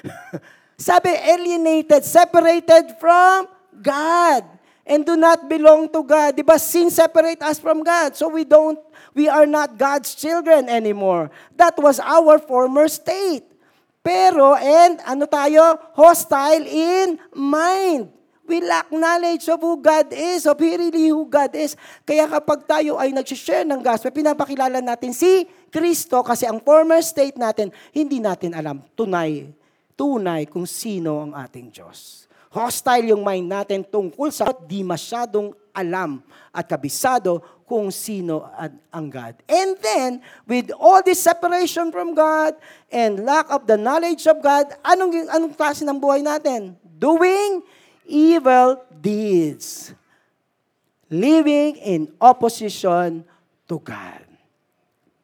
Sabi, 0.80 1.12
alienated, 1.12 2.06
separated 2.06 2.96
from 2.96 3.44
God 3.82 4.63
and 4.84 5.04
do 5.04 5.16
not 5.16 5.48
belong 5.48 5.88
to 5.88 6.04
God. 6.04 6.36
Di 6.36 6.44
ba? 6.44 6.60
Sin 6.60 6.92
separate 6.92 7.40
us 7.40 7.56
from 7.56 7.80
God. 7.80 8.12
So 8.16 8.28
we 8.28 8.44
don't, 8.44 8.76
we 9.16 9.28
are 9.28 9.48
not 9.48 9.80
God's 9.80 10.12
children 10.14 10.68
anymore. 10.68 11.32
That 11.56 11.74
was 11.80 11.98
our 11.98 12.38
former 12.38 12.88
state. 12.88 13.48
Pero, 14.04 14.52
and 14.60 15.00
ano 15.08 15.24
tayo? 15.24 15.80
Hostile 15.96 16.68
in 16.68 17.16
mind. 17.32 18.12
We 18.44 18.60
lack 18.60 18.92
knowledge 18.92 19.48
of 19.48 19.64
who 19.64 19.80
God 19.80 20.12
is, 20.12 20.44
of 20.44 20.60
really 20.60 21.08
who 21.08 21.24
God 21.24 21.56
is. 21.56 21.80
Kaya 22.04 22.28
kapag 22.28 22.68
tayo 22.68 23.00
ay 23.00 23.08
nag-share 23.08 23.64
ng 23.64 23.80
gospel, 23.80 24.12
pinapakilala 24.12 24.84
natin 24.84 25.16
si 25.16 25.48
Kristo 25.72 26.20
kasi 26.20 26.44
ang 26.44 26.60
former 26.60 27.00
state 27.00 27.40
natin, 27.40 27.72
hindi 27.96 28.20
natin 28.20 28.52
alam 28.52 28.84
tunay, 28.92 29.48
tunay 29.96 30.44
kung 30.44 30.68
sino 30.68 31.24
ang 31.24 31.32
ating 31.32 31.72
Diyos. 31.72 32.28
Hostile 32.54 33.10
yung 33.10 33.26
mind 33.26 33.50
natin 33.50 33.82
tungkol 33.82 34.30
sa 34.30 34.54
di 34.54 34.86
masyadong 34.86 35.50
alam 35.74 36.22
at 36.54 36.70
kabisado 36.70 37.42
kung 37.66 37.90
sino 37.90 38.46
ang 38.94 39.10
God. 39.10 39.34
And 39.50 39.74
then, 39.82 40.22
with 40.46 40.70
all 40.78 41.02
this 41.02 41.18
separation 41.18 41.90
from 41.90 42.14
God 42.14 42.54
and 42.94 43.26
lack 43.26 43.50
of 43.50 43.66
the 43.66 43.74
knowledge 43.74 44.30
of 44.30 44.38
God, 44.38 44.70
anong, 44.86 45.26
anong 45.34 45.58
klase 45.58 45.82
ng 45.82 45.98
buhay 45.98 46.22
natin? 46.22 46.78
Doing 46.94 47.66
evil 48.06 48.78
deeds. 49.02 49.90
Living 51.10 51.74
in 51.82 52.14
opposition 52.22 53.26
to 53.66 53.82
God. 53.82 54.22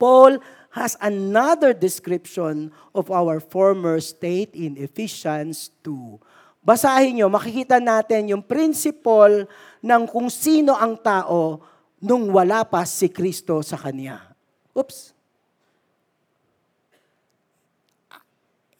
Paul 0.02 0.42
has 0.74 0.98
another 0.98 1.70
description 1.70 2.74
of 2.90 3.06
our 3.14 3.38
former 3.38 4.02
state 4.02 4.50
in 4.58 4.74
Ephesians 4.74 5.70
2 5.86 6.29
basahin 6.60 7.20
nyo, 7.20 7.26
makikita 7.32 7.80
natin 7.80 8.36
yung 8.36 8.44
principle 8.44 9.48
ng 9.80 10.02
kung 10.08 10.28
sino 10.28 10.76
ang 10.76 10.96
tao 11.00 11.64
nung 12.00 12.32
wala 12.32 12.64
pa 12.64 12.84
si 12.88 13.08
Kristo 13.12 13.60
sa 13.60 13.76
Kanya. 13.76 14.32
Oops. 14.72 15.12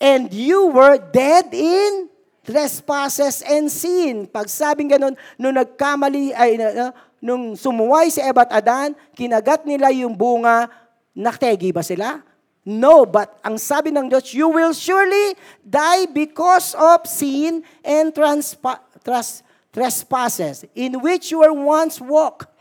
And 0.01 0.33
you 0.33 0.73
were 0.73 0.97
dead 0.97 1.53
in 1.53 2.09
trespasses 2.41 3.45
and 3.45 3.69
sin. 3.69 4.25
Pag 4.25 4.49
sabing 4.49 4.89
ganun, 4.89 5.13
nung 5.37 5.53
nagkamali, 5.53 6.33
ay, 6.33 6.57
uh, 6.57 6.89
nung 7.21 7.53
sumuway 7.53 8.09
si 8.09 8.25
Eva 8.25 8.49
at 8.49 8.65
Adan, 8.65 8.97
kinagat 9.13 9.69
nila 9.69 9.93
yung 9.93 10.17
bunga, 10.17 10.73
naktegi 11.13 11.69
ba 11.69 11.85
sila? 11.85 12.25
No, 12.61 13.09
but 13.09 13.41
ang 13.41 13.57
sabi 13.57 13.89
ng 13.89 14.13
Diyos, 14.13 14.37
you 14.37 14.49
will 14.53 14.77
surely 14.77 15.33
die 15.65 16.05
because 16.13 16.77
of 16.77 17.09
sin 17.09 17.65
and 17.81 18.13
transpa- 18.13 18.85
tras- 19.01 19.41
trespasses 19.73 20.69
in 20.77 21.01
which 21.01 21.33
you 21.33 21.41
were 21.41 21.57
once 21.57 21.97
walked. 22.01 22.53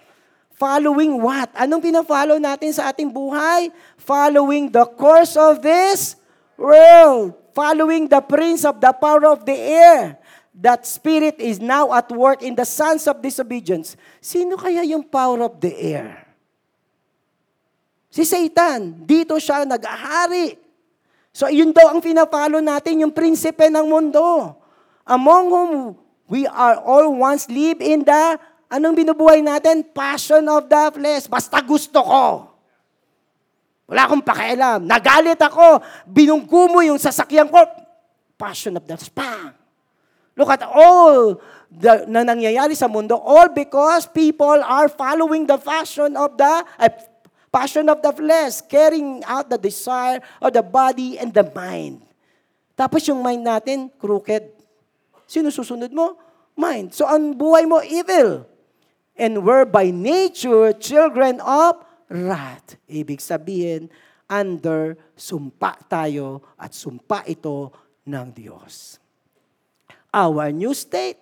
Following 0.56 1.20
what? 1.20 1.52
Anong 1.56 1.84
pina-follow 1.84 2.40
natin 2.40 2.72
sa 2.72 2.92
ating 2.92 3.12
buhay? 3.12 3.72
Following 3.96 4.72
the 4.72 4.88
course 4.88 5.36
of 5.40 5.64
this 5.64 6.20
world. 6.60 7.36
Following 7.56 8.08
the 8.08 8.20
prince 8.24 8.64
of 8.64 8.80
the 8.80 8.92
power 8.92 9.28
of 9.28 9.44
the 9.48 9.56
air. 9.56 10.20
That 10.56 10.84
spirit 10.84 11.40
is 11.40 11.60
now 11.64 11.92
at 11.96 12.12
work 12.12 12.44
in 12.44 12.56
the 12.56 12.68
sons 12.68 13.08
of 13.08 13.24
disobedience. 13.24 13.96
Sino 14.20 14.60
kaya 14.60 14.84
yung 14.84 15.08
power 15.08 15.44
of 15.48 15.60
the 15.64 15.72
air? 15.72 16.29
Si 18.10 18.26
Satan. 18.26 19.06
Dito 19.06 19.38
siya 19.38 19.66
nag-ahari. 19.66 20.58
So, 21.30 21.48
yun 21.48 21.72
daw 21.72 21.94
ang 21.94 22.02
pina-follow 22.02 22.60
natin, 22.60 23.06
yung 23.06 23.14
prinsipe 23.14 23.70
ng 23.70 23.86
mundo. 23.86 24.58
Among 25.06 25.46
whom 25.50 25.72
we 26.30 26.50
are 26.50 26.82
all 26.82 27.14
once 27.16 27.46
live 27.50 27.82
in 27.82 28.02
the 28.06 28.38
Anong 28.70 29.02
binubuhay 29.02 29.42
natin? 29.42 29.82
Passion 29.82 30.46
of 30.46 30.70
the 30.70 30.94
flesh. 30.94 31.26
Basta 31.26 31.58
gusto 31.66 32.06
ko. 32.06 32.54
Wala 33.90 34.06
akong 34.06 34.22
pakialam. 34.22 34.86
Nagalit 34.86 35.42
ako. 35.42 35.82
Binunggo 36.06 36.70
mo 36.70 36.86
yung 36.86 37.02
sasakyan 37.02 37.50
ko. 37.50 37.66
Passion 38.38 38.78
of 38.78 38.86
the 38.86 38.94
flesh. 38.94 39.10
Bang! 39.10 39.58
Look 40.38 40.54
at 40.54 40.62
all 40.70 41.42
the, 41.74 42.06
na 42.06 42.22
nangyayari 42.22 42.78
sa 42.78 42.86
mundo. 42.86 43.18
All 43.18 43.50
because 43.50 44.06
people 44.06 44.62
are 44.62 44.86
following 44.86 45.50
the 45.50 45.58
fashion 45.58 46.14
of 46.14 46.38
the, 46.38 46.54
uh, 46.78 46.94
passion 47.50 47.90
of 47.90 48.02
the 48.02 48.14
flesh. 48.14 48.62
Carrying 48.66 49.26
out 49.26 49.50
the 49.50 49.58
desire 49.58 50.22
of 50.42 50.54
the 50.54 50.64
body 50.64 51.18
and 51.18 51.34
the 51.34 51.46
mind. 51.54 52.02
Tapos 52.78 53.04
yung 53.10 53.20
mind 53.20 53.44
natin, 53.44 53.92
crooked. 54.00 54.50
Sino 55.28 55.52
susunod 55.52 55.92
mo? 55.92 56.16
Mind. 56.56 56.96
So 56.96 57.04
ang 57.06 57.36
buhay 57.36 57.68
mo, 57.68 57.84
evil 57.84 58.50
and 59.20 59.44
were 59.44 59.68
by 59.68 59.92
nature 59.92 60.72
children 60.80 61.44
of 61.44 61.84
wrath. 62.08 62.80
Ibig 62.88 63.20
sabihin, 63.20 63.92
under 64.32 64.96
sumpa 65.20 65.76
tayo 65.92 66.40
at 66.56 66.72
sumpa 66.72 67.28
ito 67.28 67.76
ng 68.08 68.28
Diyos. 68.32 68.98
Our 70.16 70.56
new 70.56 70.72
state, 70.74 71.20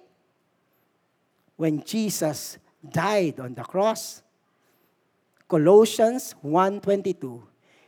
when 1.57 1.81
Jesus 1.81 2.61
died 2.79 3.41
on 3.41 3.57
the 3.57 3.65
cross, 3.65 4.21
Colossians 5.47 6.35
1.22, 6.43 7.39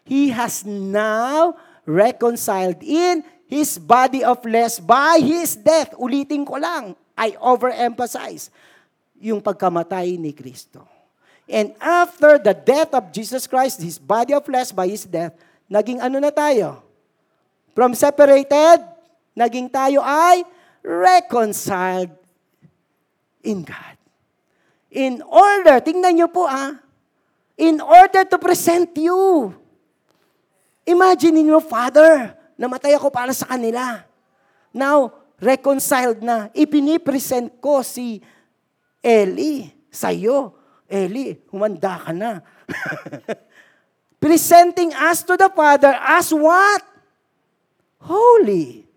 He 0.07 0.31
has 0.31 0.63
now 0.63 1.59
reconciled 1.83 2.79
in 2.79 3.21
His 3.51 3.75
body 3.75 4.23
of 4.23 4.39
flesh 4.39 4.79
by 4.79 5.19
His 5.19 5.59
death. 5.59 5.91
Ulitin 5.99 6.47
ko 6.47 6.55
lang, 6.55 6.95
I 7.19 7.35
overemphasize 7.35 8.47
yung 9.19 9.43
pagkamatay 9.43 10.15
ni 10.15 10.31
Kristo. 10.31 10.87
And 11.51 11.75
after 11.83 12.39
the 12.39 12.55
death 12.55 12.95
of 12.95 13.11
Jesus 13.11 13.43
Christ, 13.43 13.83
His 13.83 13.99
body 13.99 14.31
of 14.31 14.47
flesh 14.47 14.71
by 14.71 14.87
His 14.87 15.03
death, 15.03 15.35
naging 15.67 15.99
ano 15.99 16.23
na 16.23 16.31
tayo? 16.31 16.79
From 17.75 17.91
separated, 17.91 18.87
naging 19.35 19.67
tayo 19.67 19.99
ay 19.99 20.47
reconciled 20.79 22.15
in 23.43 23.67
God. 23.67 23.95
In 24.89 25.21
order, 25.27 25.83
tingnan 25.83 26.17
niyo 26.17 26.31
po 26.31 26.47
ah, 26.47 26.79
in 27.59 27.83
order 27.83 28.23
to 28.23 28.39
present 28.39 28.95
you. 28.95 29.51
Imagine 30.87 31.43
niyo, 31.43 31.59
Father, 31.59 32.31
namatay 32.55 32.95
ako 32.95 33.11
para 33.11 33.35
sa 33.35 33.51
kanila. 33.51 34.07
Now, 34.71 35.11
reconciled 35.43 36.23
na. 36.23 36.47
Ipinipresent 36.55 37.59
ko 37.59 37.83
si 37.83 38.23
Eli, 39.03 39.67
sa'yo. 39.91 40.55
Eli, 40.87 41.35
humanda 41.51 41.99
ka 41.99 42.15
na. 42.15 42.39
Presenting 44.23 44.95
us 44.95 45.21
to 45.21 45.35
the 45.35 45.51
Father 45.51 45.93
as 45.99 46.31
what? 46.31 46.81
Holy. 48.01 48.87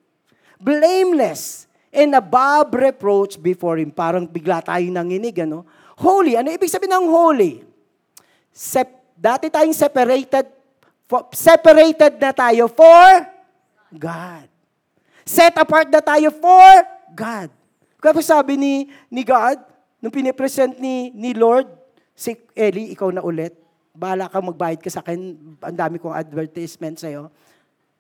Blameless. 0.63 1.67
And 1.93 2.15
above 2.17 2.73
reproach 2.73 3.37
before 3.37 3.77
Him. 3.77 3.93
Parang 3.93 4.25
bigla 4.25 4.65
tayo 4.65 4.87
nanginig, 4.89 5.45
ano? 5.45 5.67
Holy. 6.01 6.39
Ano 6.39 6.49
ibig 6.49 6.73
sabihin 6.73 6.97
ng 6.97 7.11
holy? 7.11 7.72
Sep- 8.53 9.17
dati 9.17 9.49
tayong 9.49 9.75
separated, 9.75 10.47
for, 11.09 11.27
separated 11.33 12.21
na 12.21 12.31
tayo 12.37 12.69
for 12.69 13.09
God. 13.97 14.49
Set 15.25 15.57
apart 15.57 15.89
na 15.89 16.05
tayo 16.05 16.29
for 16.31 16.73
God. 17.17 17.49
Kaya 18.03 18.21
sabi 18.21 18.57
ni, 18.61 18.91
ni 19.09 19.23
God, 19.25 19.73
Nung 20.03 20.11
pinipresent 20.11 20.83
ni, 20.83 21.15
ni 21.15 21.31
Lord, 21.31 21.71
si 22.11 22.35
Eli, 22.59 22.91
ikaw 22.91 23.15
na 23.15 23.23
ulit, 23.23 23.55
bahala 23.95 24.27
ka 24.27 24.43
magbayad 24.43 24.83
ka 24.83 24.91
sa 24.91 24.99
akin, 24.99 25.39
ang 25.63 25.79
dami 25.79 26.03
kong 26.03 26.11
advertisement 26.11 26.99
sa'yo. 26.99 27.31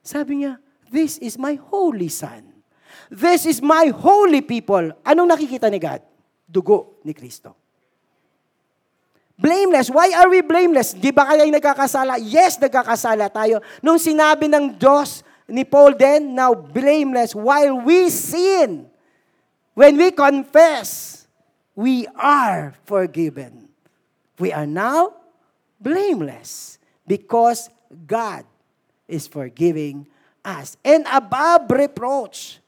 Sabi 0.02 0.42
niya, 0.42 0.58
this 0.90 1.22
is 1.22 1.38
my 1.38 1.54
holy 1.70 2.10
son. 2.10 2.42
This 3.06 3.46
is 3.46 3.62
my 3.62 3.94
holy 3.94 4.42
people. 4.42 4.90
Anong 5.06 5.30
nakikita 5.30 5.70
ni 5.70 5.78
God? 5.78 6.02
Dugo 6.42 6.98
ni 7.06 7.14
Kristo. 7.14 7.54
Blameless. 9.42 9.90
Why 9.90 10.14
are 10.14 10.30
we 10.30 10.38
blameless? 10.38 10.94
Di 10.94 11.10
ba 11.10 11.26
kaya 11.26 11.42
nagkakasala? 11.42 12.22
Yes, 12.22 12.62
nagkakasala 12.62 13.26
tayo. 13.26 13.58
Nung 13.82 13.98
sinabi 13.98 14.46
ng 14.46 14.78
Diyos 14.78 15.26
ni 15.50 15.66
Paul 15.66 15.98
then, 15.98 16.30
now 16.30 16.54
blameless 16.54 17.34
while 17.34 17.82
we 17.82 18.06
sin. 18.06 18.86
When 19.74 19.98
we 19.98 20.14
confess, 20.14 21.22
we 21.74 22.06
are 22.14 22.78
forgiven. 22.86 23.66
We 24.38 24.54
are 24.54 24.68
now 24.68 25.18
blameless 25.82 26.78
because 27.02 27.66
God 27.90 28.46
is 29.10 29.26
forgiving 29.26 30.06
us. 30.46 30.78
And 30.86 31.02
above 31.10 31.66
reproach. 31.66 32.62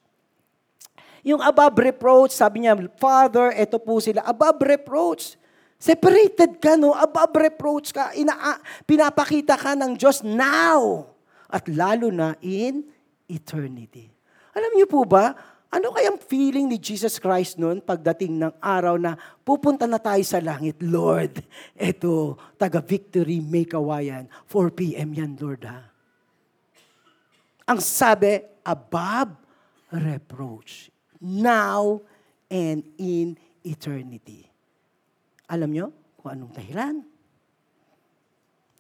Yung 1.22 1.38
above 1.38 1.78
reproach, 1.78 2.34
sabi 2.34 2.66
niya, 2.66 2.74
Father, 2.98 3.54
ito 3.54 3.78
po 3.78 4.02
sila. 4.02 4.26
Above 4.26 4.58
reproach. 4.60 5.38
Separated 5.84 6.64
ka, 6.64 6.80
no? 6.80 6.96
Above 6.96 7.36
reproach 7.36 7.92
ka. 7.92 8.16
Ina 8.16 8.56
pinapakita 8.88 9.60
ka 9.60 9.76
ng 9.76 10.00
Diyos 10.00 10.24
now. 10.24 11.12
At 11.52 11.68
lalo 11.68 12.08
na 12.08 12.40
in 12.40 12.88
eternity. 13.28 14.08
Alam 14.56 14.80
niyo 14.80 14.88
po 14.88 15.04
ba, 15.04 15.36
ano 15.68 15.92
kayang 15.92 16.16
feeling 16.16 16.72
ni 16.72 16.80
Jesus 16.80 17.20
Christ 17.20 17.60
noon 17.60 17.84
pagdating 17.84 18.32
ng 18.32 18.54
araw 18.64 18.96
na 18.96 19.20
pupunta 19.44 19.84
na 19.84 20.00
tayo 20.00 20.24
sa 20.24 20.40
langit? 20.40 20.80
Lord, 20.80 21.44
eto, 21.76 22.40
taga-victory, 22.56 23.44
may 23.44 23.68
kawayan. 23.68 24.24
4 24.48 24.72
p.m. 24.72 25.12
yan, 25.12 25.36
Lord, 25.36 25.68
ha? 25.68 25.84
Ang 27.68 27.84
sabi, 27.84 28.40
above 28.64 29.36
reproach. 29.92 30.88
Now 31.20 32.00
and 32.48 32.80
in 32.96 33.36
eternity. 33.60 34.53
Alam 35.48 35.70
nyo 35.72 35.86
kung 36.20 36.30
anong 36.32 36.52
dahilan? 36.56 37.04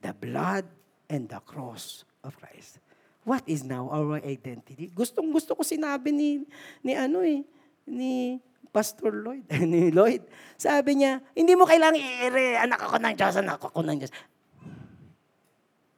The 0.00 0.12
blood 0.12 0.64
and 1.08 1.28
the 1.28 1.40
cross 1.44 2.04
of 2.24 2.36
Christ. 2.40 2.80
What 3.24 3.44
is 3.48 3.64
now 3.64 3.88
our 3.88 4.20
identity? 4.20 4.92
Gustong 4.92 5.32
gusto 5.32 5.56
ko 5.56 5.64
sinabi 5.64 6.12
ni, 6.12 6.44
ni 6.84 6.92
ano 6.92 7.24
eh, 7.24 7.40
ni 7.88 8.36
Pastor 8.68 9.14
Lloyd, 9.14 9.48
ni 9.64 9.88
Lloyd. 9.88 10.24
Sabi 10.60 11.00
niya, 11.00 11.24
hindi 11.32 11.56
mo 11.56 11.64
kailangang 11.64 12.04
i-ere, 12.04 12.60
anak 12.60 12.84
ako 12.84 12.96
ng 13.00 13.14
Diyos, 13.16 13.34
anak 13.40 13.60
ako 13.62 13.80
ng 13.80 13.96
Diyos. 14.02 14.12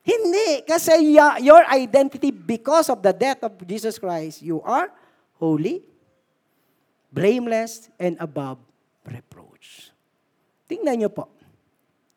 Hindi, 0.06 0.62
kasi 0.62 1.18
your 1.42 1.66
identity 1.66 2.30
because 2.30 2.86
of 2.86 3.02
the 3.02 3.10
death 3.10 3.42
of 3.42 3.58
Jesus 3.66 3.98
Christ, 3.98 4.38
you 4.38 4.62
are 4.62 4.86
holy, 5.42 5.82
blameless, 7.10 7.90
and 7.98 8.14
above 8.22 8.62
reproach. 9.02 9.90
Tingnan 10.66 10.98
niyo 10.98 11.10
po, 11.10 11.30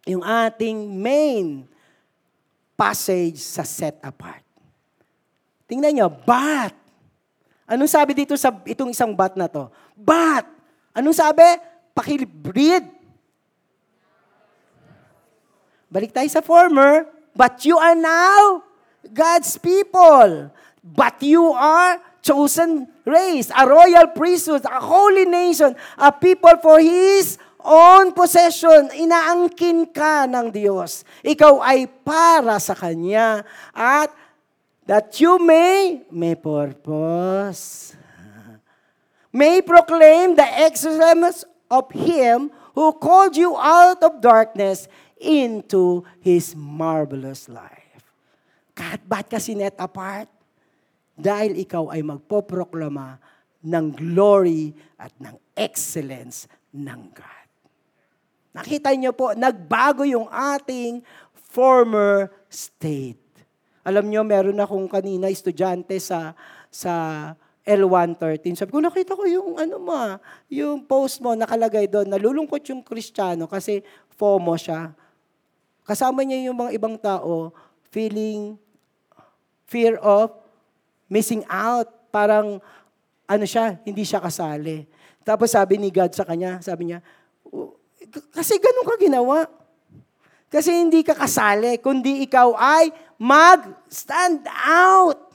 yung 0.05 0.25
ating 0.25 0.89
main 0.89 1.69
passage 2.73 3.37
sa 3.37 3.61
set 3.61 3.97
apart. 4.01 4.41
Tingnan 5.69 5.93
nyo, 5.93 6.07
but. 6.09 6.73
Anong 7.69 7.91
sabi 7.91 8.17
dito 8.17 8.33
sa 8.33 8.49
itong 8.65 8.89
isang 8.89 9.13
but 9.13 9.37
na 9.37 9.45
to? 9.45 9.69
But. 9.93 10.49
Anong 10.97 11.13
sabi? 11.13 11.45
Pakilibreed. 11.93 12.89
Balik 15.93 16.09
tayo 16.09 16.25
sa 16.29 16.41
former. 16.41 17.19
but 17.39 17.63
you 17.63 17.79
are 17.79 17.95
now 17.95 18.63
God's 19.13 19.55
people. 19.55 20.51
But 20.83 21.23
you 21.23 21.55
are 21.55 22.03
chosen 22.19 22.87
race, 23.07 23.51
a 23.55 23.63
royal 23.63 24.11
priesthood, 24.11 24.67
a 24.67 24.79
holy 24.83 25.23
nation, 25.23 25.75
a 25.95 26.11
people 26.11 26.55
for 26.61 26.79
His 26.79 27.39
own 27.63 28.15
possession. 28.15 28.91
Inaangkin 28.95 29.91
ka 29.91 30.27
ng 30.27 30.51
Diyos. 30.51 31.03
Ikaw 31.23 31.59
ay 31.63 31.87
para 32.03 32.57
sa 32.57 32.75
Kanya. 32.75 33.43
At 33.75 34.11
that 34.87 35.13
you 35.21 35.37
may, 35.37 36.03
may 36.09 36.33
purpose. 36.33 37.93
May 39.29 39.61
proclaim 39.61 40.33
the 40.33 40.47
excellence 40.65 41.45
of 41.69 41.85
Him 41.93 42.49
who 42.73 42.89
called 42.97 43.37
you 43.37 43.53
out 43.53 44.01
of 44.01 44.17
darkness 44.17 44.89
into 45.21 46.01
His 46.23 46.57
marvelous 46.57 47.45
life. 47.45 48.01
Kahit 48.73 49.05
ba't 49.05 49.29
ka 49.29 49.37
sinet 49.37 49.77
apart? 49.77 50.31
Dahil 51.19 51.59
ikaw 51.59 51.91
ay 51.91 52.01
magpoproklama 52.01 53.19
ng 53.59 53.85
glory 53.91 54.71
at 54.95 55.11
ng 55.19 55.35
excellence 55.53 56.47
ng 56.71 57.11
God. 57.11 57.38
Nakita 58.49 58.89
niyo 58.97 59.13
po, 59.13 59.33
nagbago 59.37 60.01
yung 60.05 60.25
ating 60.29 61.05
former 61.33 62.33
state. 62.49 63.21
Alam 63.85 64.09
niyo, 64.09 64.21
meron 64.25 64.57
akong 64.57 64.89
kanina 64.89 65.29
estudyante 65.29 65.97
sa 65.97 66.33
sa 66.69 66.93
L113. 67.69 68.57
Sabi 68.57 68.73
ko, 68.73 68.81
nakita 68.81 69.13
ko 69.13 69.29
yung 69.29 69.57
ano 69.61 69.77
mo, 69.77 70.01
yung 70.49 70.85
post 70.85 71.21
mo 71.21 71.37
nakalagay 71.37 71.85
doon, 71.85 72.09
nalulungkot 72.09 72.65
yung 72.73 72.81
Kristiyano 72.81 73.45
kasi 73.45 73.85
FOMO 74.17 74.57
siya. 74.57 74.93
Kasama 75.85 76.25
niya 76.25 76.49
yung 76.49 76.57
mga 76.57 76.71
ibang 76.73 76.97
tao 76.97 77.53
feeling 77.89 78.57
fear 79.69 80.01
of 80.01 80.33
missing 81.09 81.45
out. 81.49 81.89
Parang, 82.09 82.57
ano 83.29 83.45
siya, 83.45 83.77
hindi 83.85 84.01
siya 84.01 84.17
kasali. 84.17 84.89
Tapos 85.21 85.53
sabi 85.53 85.77
ni 85.77 85.93
God 85.93 86.09
sa 86.13 86.25
kanya, 86.25 86.57
sabi 86.65 86.89
niya, 86.89 87.05
kasi 88.31 88.55
ganun 88.57 88.87
ka 88.87 88.95
ginawa. 88.99 89.39
Kasi 90.49 90.73
hindi 90.73 91.05
ka 91.05 91.13
kasali, 91.13 91.77
kundi 91.77 92.25
ikaw 92.25 92.57
ay 92.57 92.89
mag-stand 93.21 94.49
out. 94.65 95.29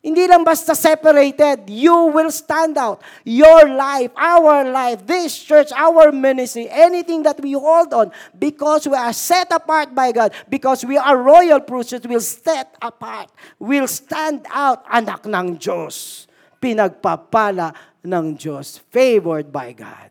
Hindi 0.00 0.24
lang 0.24 0.42
basta 0.42 0.72
separated, 0.72 1.68
you 1.68 2.08
will 2.08 2.32
stand 2.32 2.74
out. 2.80 3.04
Your 3.22 3.68
life, 3.68 4.08
our 4.16 4.64
life, 4.64 5.04
this 5.04 5.36
church, 5.36 5.68
our 5.76 6.08
ministry, 6.08 6.66
anything 6.72 7.20
that 7.22 7.36
we 7.38 7.52
hold 7.52 7.92
on, 7.92 8.08
because 8.32 8.88
we 8.88 8.96
are 8.96 9.12
set 9.12 9.52
apart 9.52 9.94
by 9.94 10.10
God, 10.10 10.32
because 10.48 10.82
we 10.88 10.96
are 10.96 11.20
royal 11.20 11.60
priesthood, 11.60 12.08
will 12.08 12.24
set 12.24 12.74
apart, 12.80 13.28
will 13.60 13.86
stand 13.86 14.48
out, 14.48 14.82
anak 14.88 15.28
ng 15.28 15.60
Diyos. 15.60 16.26
Pinagpapala 16.58 17.76
ng 18.02 18.34
Diyos, 18.34 18.80
favored 18.90 19.52
by 19.52 19.76
God. 19.76 20.09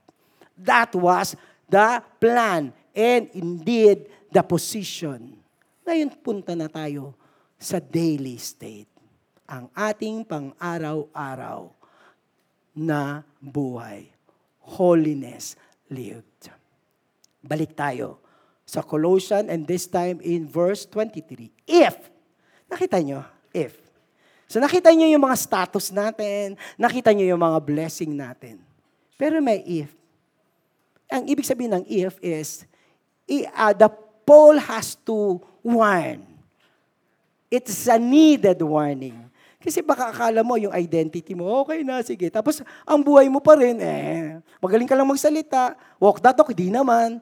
That 0.59 0.91
was 0.91 1.39
the 1.71 2.03
plan 2.19 2.75
and 2.91 3.31
indeed 3.31 4.11
the 4.27 4.43
position. 4.43 5.39
Ngayon 5.87 6.11
punta 6.19 6.53
na 6.53 6.67
tayo 6.67 7.15
sa 7.55 7.79
daily 7.79 8.35
state 8.35 8.91
ang 9.49 9.65
ating 9.73 10.21
pang-araw-araw 10.29 11.73
na 12.77 13.25
buhay. 13.41 14.13
Holiness 14.61 15.57
lived. 15.89 16.53
Balik 17.41 17.73
tayo 17.73 18.21
sa 18.69 18.85
Colossians 18.85 19.49
and 19.49 19.65
this 19.65 19.89
time 19.89 20.21
in 20.21 20.45
verse 20.45 20.85
23. 20.85 21.49
If, 21.65 21.97
nakita 22.69 23.01
nyo, 23.01 23.25
if. 23.49 23.73
So 24.45 24.61
nakita 24.61 24.93
nyo 24.93 25.09
yung 25.09 25.25
mga 25.25 25.37
status 25.41 25.89
natin, 25.89 26.53
nakita 26.77 27.09
nyo 27.09 27.25
yung 27.25 27.41
mga 27.41 27.59
blessing 27.65 28.13
natin. 28.13 28.61
Pero 29.17 29.41
may 29.41 29.65
if. 29.65 29.98
Ang 31.09 31.25
ibig 31.25 31.45
sabihin 31.45 31.73
ng 31.73 31.85
if 31.89 32.15
is, 32.21 32.69
uh, 33.57 33.73
the 33.73 33.89
Paul 34.29 34.61
has 34.61 34.93
to 35.09 35.41
warn. 35.65 36.21
It's 37.49 37.89
a 37.89 37.97
needed 37.97 38.61
warning. 38.61 39.17
Kasi 39.59 39.81
baka 39.81 40.13
akala 40.13 40.45
mo 40.45 40.55
yung 40.55 40.71
identity 40.71 41.35
mo, 41.35 41.65
okay 41.65 41.83
na, 41.83 41.99
sige. 42.05 42.29
Tapos 42.29 42.61
ang 42.85 43.01
buhay 43.01 43.27
mo 43.27 43.41
pa 43.41 43.57
rin, 43.57 43.81
eh, 43.81 44.39
magaling 44.61 44.87
ka 44.87 44.95
lang 44.95 45.09
magsalita. 45.09 45.75
Walk 45.99 46.21
that 46.23 46.37
talk, 46.37 46.53
di 46.53 46.71
naman. 46.71 47.19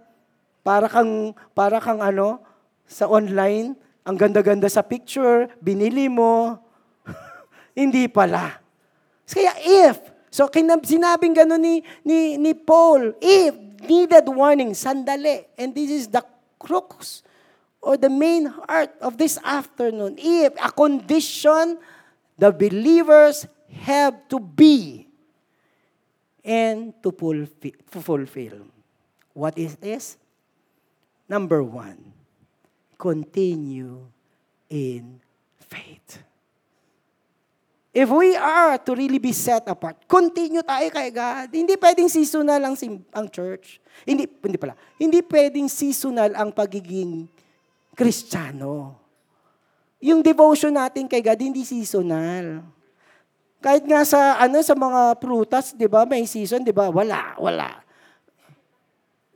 Para 0.61 0.85
kang, 0.91 1.31
para 1.55 1.79
kang 1.81 2.03
ano, 2.03 2.43
sa 2.85 3.07
online, 3.09 3.73
ang 4.05 4.15
ganda-ganda 4.19 4.69
sa 4.69 4.85
picture, 4.85 5.49
binili 5.63 6.11
mo. 6.11 6.59
Hindi 7.79 8.05
pala. 8.11 8.59
Kaya 9.27 9.57
if, 9.59 9.97
so 10.29 10.45
kinab, 10.47 10.85
sinabing 10.87 11.35
gano'n 11.35 11.59
ni, 11.59 11.75
ni, 12.05 12.37
ni 12.39 12.51
Paul, 12.53 13.17
if 13.19 13.66
needed 13.81 14.27
warning, 14.27 14.71
sandali. 14.71 15.45
And 15.57 15.73
this 15.75 15.89
is 15.89 16.07
the 16.07 16.25
crux 16.59 17.23
or 17.81 17.97
the 17.97 18.09
main 18.09 18.45
heart 18.45 18.91
of 19.01 19.17
this 19.17 19.37
afternoon. 19.43 20.15
If 20.17 20.53
a 20.61 20.71
condition 20.71 21.77
the 22.37 22.51
believers 22.51 23.49
have 23.81 24.29
to 24.29 24.39
be 24.39 25.07
and 26.45 26.93
to 27.03 27.11
fulfill. 27.89 28.69
What 29.33 29.57
is 29.57 29.75
this? 29.75 30.17
Number 31.27 31.61
one, 31.61 32.13
continue 32.97 34.05
in 34.69 35.19
faith. 35.59 36.23
If 37.97 38.13
we 38.13 38.37
are 38.37 38.77
to 38.77 38.91
really 38.93 39.17
be 39.17 39.33
set 39.33 39.65
apart, 39.65 39.97
continue 40.05 40.61
tayo 40.61 40.85
kay 40.93 41.09
God. 41.09 41.49
Hindi 41.49 41.73
pwedeng 41.81 42.05
seasonal 42.05 42.61
ang, 42.61 42.77
ang 43.09 43.25
church. 43.25 43.81
Hindi, 44.05 44.29
hindi 44.29 44.57
pala. 44.61 44.77
Hindi 45.01 45.25
pwedeng 45.25 45.65
seasonal 45.65 46.37
ang 46.37 46.53
pagiging 46.53 47.25
Kristiyano. 47.97 48.93
Yung 49.97 50.21
devotion 50.21 50.77
natin 50.77 51.09
kay 51.09 51.25
God, 51.25 51.41
hindi 51.41 51.65
seasonal. 51.65 52.61
Kahit 53.57 53.81
nga 53.89 54.05
sa 54.05 54.37
ano 54.37 54.61
sa 54.61 54.77
mga 54.77 55.17
prutas, 55.17 55.73
'di 55.73 55.89
ba, 55.89 56.05
may 56.05 56.29
season, 56.29 56.61
'di 56.61 56.69
ba? 56.69 56.93
Wala, 56.93 57.33
wala. 57.41 57.81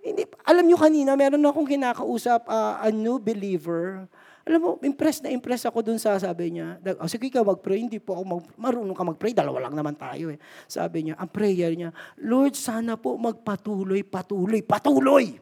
Hindi, 0.05 0.29
alam 0.45 0.65
niyo 0.69 0.77
kanina, 0.77 1.17
meron 1.17 1.41
akong 1.41 1.65
kinakausap 1.65 2.45
uh, 2.45 2.77
a 2.77 2.93
new 2.93 3.17
believer. 3.17 4.05
Alam 4.41 4.59
mo, 4.59 4.69
impressed 4.81 5.21
na 5.21 5.29
impressed 5.29 5.69
ako 5.69 5.85
dun 5.85 6.01
sa 6.01 6.17
sabi 6.17 6.57
niya. 6.57 6.81
Oh, 6.97 7.05
sige 7.05 7.29
ka 7.29 7.45
mag-pray, 7.45 7.85
hindi 7.85 8.01
po 8.01 8.17
ako 8.17 8.23
mag, 8.25 8.43
marunong 8.57 8.97
ka 8.97 9.05
mag-pray, 9.05 9.37
dalawa 9.37 9.69
lang 9.69 9.77
naman 9.77 9.93
tayo 9.93 10.33
eh. 10.33 10.41
Sabi 10.65 11.05
niya, 11.05 11.15
ang 11.21 11.29
prayer 11.29 11.69
niya, 11.77 11.93
Lord, 12.17 12.57
sana 12.57 12.97
po 12.97 13.13
magpatuloy, 13.21 14.01
patuloy, 14.01 14.65
patuloy. 14.65 15.37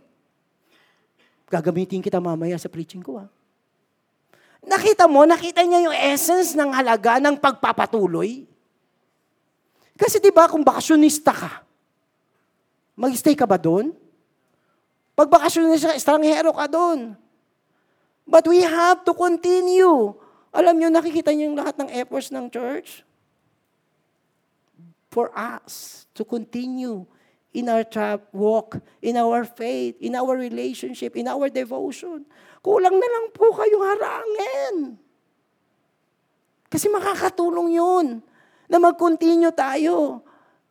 Gagamitin 1.48 2.04
kita 2.04 2.20
mamaya 2.20 2.60
sa 2.60 2.68
preaching 2.68 3.00
ko 3.00 3.24
ah. 3.24 3.30
Nakita 4.60 5.08
mo, 5.08 5.24
nakita 5.24 5.64
niya 5.64 5.88
yung 5.88 5.96
essence 5.96 6.52
ng 6.52 6.68
halaga 6.76 7.24
ng 7.24 7.40
pagpapatuloy. 7.40 8.44
Kasi 9.96 10.20
di 10.20 10.32
ba 10.36 10.52
kung 10.52 10.68
bakasyonista 10.68 11.32
ka, 11.32 11.64
mag-stay 13.00 13.32
ka 13.32 13.48
ba 13.48 13.56
doon? 13.56 13.96
Pag 15.16 15.32
bakasyonista, 15.32 15.96
estranghero 15.96 16.52
ka 16.52 16.68
doon. 16.68 17.16
But 18.30 18.46
we 18.46 18.62
have 18.62 19.02
to 19.10 19.14
continue. 19.18 20.14
Alam 20.54 20.78
niyo, 20.78 20.94
nakikita 20.94 21.34
niyo 21.34 21.50
yung 21.50 21.58
lahat 21.58 21.82
ng 21.82 21.90
efforts 21.90 22.30
ng 22.30 22.46
church? 22.54 23.02
For 25.10 25.34
us 25.34 26.06
to 26.14 26.22
continue 26.22 27.10
in 27.58 27.66
our 27.66 27.82
walk, 28.30 28.78
in 29.02 29.18
our 29.18 29.42
faith, 29.50 29.98
in 29.98 30.14
our 30.14 30.38
relationship, 30.38 31.18
in 31.18 31.26
our 31.26 31.50
devotion. 31.50 32.22
Kulang 32.62 32.94
na 32.94 33.10
lang 33.10 33.34
po 33.34 33.50
kayong 33.50 33.86
harangin. 33.98 34.76
Kasi 36.70 36.86
makakatulong 36.86 37.74
yun 37.74 38.08
na 38.70 38.78
mag-continue 38.78 39.50
tayo. 39.50 40.22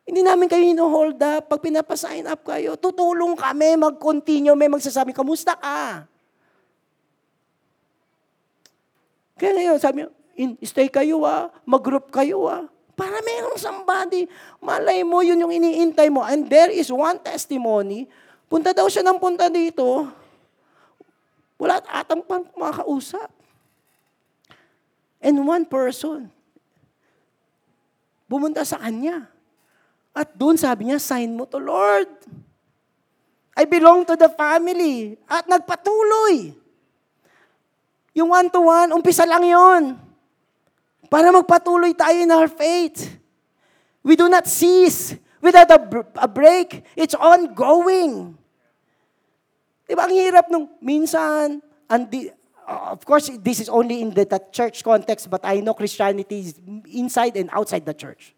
Hindi 0.07 0.23
namin 0.23 0.47
kayo 0.47 0.63
ino-hold 0.63 1.19
up. 1.19 1.51
Pag 1.51 1.59
pinapasign 1.59 2.23
up 2.23 2.47
kayo, 2.47 2.79
tutulong 2.79 3.35
kami, 3.35 3.75
mag-continue, 3.75 4.55
may 4.55 4.71
magsasabi, 4.71 5.11
kamusta 5.11 5.59
ka? 5.59 6.07
Kaya 9.39 9.55
ngayon, 9.55 9.77
sabi 9.79 10.03
in, 10.35 10.59
stay 10.67 10.91
kayo 10.91 11.23
ah, 11.23 11.47
mag-group 11.63 12.11
kayo 12.11 12.43
ah. 12.45 12.67
Para 12.99 13.23
mayroong 13.23 13.55
somebody, 13.55 14.27
malay 14.59 15.07
mo, 15.07 15.23
yun 15.23 15.39
yung 15.39 15.55
iniintay 15.55 16.11
mo. 16.11 16.19
And 16.27 16.51
there 16.51 16.67
is 16.67 16.91
one 16.91 17.15
testimony, 17.23 18.11
punta 18.51 18.75
daw 18.75 18.91
siya 18.91 19.07
ng 19.07 19.15
punta 19.15 19.47
dito, 19.47 20.11
wala 21.55 21.79
atang 21.87 22.19
pang 22.23 22.43
makakausap. 22.59 23.31
And 25.23 25.39
one 25.43 25.63
person, 25.67 26.31
bumunta 28.27 28.63
sa 28.67 28.79
kanya. 28.79 29.27
At 30.15 30.35
doon 30.35 30.55
sabi 30.55 30.91
niya, 30.91 30.99
sign 30.99 31.35
mo 31.35 31.47
to 31.47 31.59
Lord. 31.59 32.07
I 33.59 33.67
belong 33.67 34.07
to 34.07 34.15
the 34.15 34.31
family. 34.31 35.19
At 35.27 35.47
nagpatuloy. 35.51 36.55
Yung 38.13 38.29
one-to-one, 38.33 38.89
umpisa 38.93 39.25
lang 39.25 39.45
yon. 39.45 39.83
Para 41.09 41.33
magpatuloy 41.33 41.93
tayo 41.97 42.17
in 42.17 42.29
our 42.29 42.49
faith. 42.49 43.17
We 44.05 44.15
do 44.15 44.29
not 44.29 44.45
cease 44.45 45.17
without 45.41 45.69
a, 45.69 45.79
a 46.23 46.29
break. 46.29 46.85
It's 46.95 47.17
ongoing. 47.17 48.37
Diba, 49.89 50.05
ang 50.05 50.13
hirap 50.13 50.45
nung 50.53 50.69
minsan, 50.77 51.65
andi, 51.89 52.29
uh, 52.69 52.93
of 52.93 53.01
course, 53.01 53.33
this 53.41 53.57
is 53.57 53.69
only 53.69 54.05
in 54.05 54.13
the, 54.13 54.21
the 54.21 54.37
church 54.53 54.85
context, 54.85 55.25
but 55.29 55.41
I 55.41 55.65
know 55.65 55.73
Christianity 55.73 56.45
is 56.45 56.53
inside 56.93 57.33
and 57.37 57.49
outside 57.49 57.89
the 57.89 57.97
church. 57.97 58.37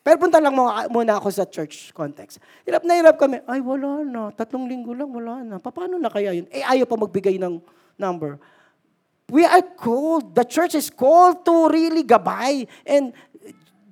Pero 0.00 0.16
punta 0.16 0.40
lang 0.40 0.56
muna 0.90 1.20
ako 1.20 1.28
sa 1.30 1.44
church 1.44 1.92
context. 1.92 2.40
Hirap 2.64 2.82
na 2.88 2.96
hirap 2.96 3.20
kami. 3.20 3.38
Ay, 3.44 3.60
wala 3.60 4.00
na. 4.00 4.32
Tatlong 4.32 4.64
linggo 4.64 4.96
lang, 4.96 5.12
wala 5.12 5.44
na. 5.44 5.56
Paano 5.60 6.00
na 6.00 6.08
kaya 6.08 6.32
yun? 6.34 6.48
Eh, 6.48 6.64
ayaw 6.64 6.88
pa 6.88 6.96
magbigay 6.96 7.36
ng 7.36 7.60
number. 8.00 8.40
We 9.30 9.46
are 9.46 9.62
called, 9.62 10.34
the 10.34 10.42
church 10.42 10.74
is 10.74 10.90
called 10.90 11.46
to 11.46 11.70
really 11.70 12.02
gabay 12.02 12.66
and 12.82 13.14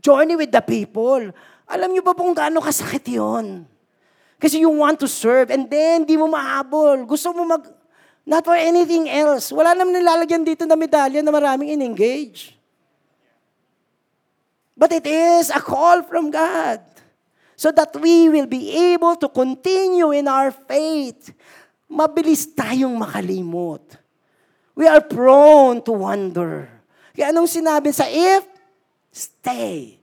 journey 0.02 0.34
with 0.34 0.50
the 0.50 0.60
people. 0.60 1.30
Alam 1.70 1.94
niyo 1.94 2.02
ba 2.02 2.10
kung 2.12 2.34
gaano 2.34 2.58
kasakit 2.58 3.06
yon? 3.06 3.62
Kasi 4.42 4.58
you 4.58 4.70
want 4.70 4.98
to 4.98 5.06
serve 5.06 5.54
and 5.54 5.70
then 5.70 6.02
di 6.02 6.18
mo 6.18 6.26
mahabol. 6.26 7.06
Gusto 7.06 7.30
mo 7.30 7.46
mag, 7.46 7.62
not 8.26 8.42
for 8.42 8.58
anything 8.58 9.06
else. 9.06 9.54
Wala 9.54 9.78
naman 9.78 9.94
nilalagyan 9.94 10.42
dito 10.42 10.66
na 10.66 10.74
medalya 10.74 11.22
na 11.22 11.30
maraming 11.30 11.78
in-engage. 11.78 12.58
But 14.78 14.94
it 14.94 15.06
is 15.06 15.50
a 15.50 15.62
call 15.62 16.02
from 16.06 16.30
God 16.30 16.82
so 17.58 17.74
that 17.74 17.94
we 17.98 18.30
will 18.30 18.46
be 18.46 18.94
able 18.94 19.18
to 19.18 19.26
continue 19.26 20.14
in 20.14 20.30
our 20.30 20.50
faith. 20.50 21.34
Mabilis 21.90 22.46
tayong 22.54 22.94
makalimot 22.94 23.97
we 24.78 24.86
are 24.86 25.02
prone 25.02 25.82
to 25.82 25.90
wonder. 25.90 26.70
Kaya 27.10 27.34
anong 27.34 27.50
sinabi 27.50 27.90
sa 27.90 28.06
if? 28.06 28.46
Stay. 29.10 29.98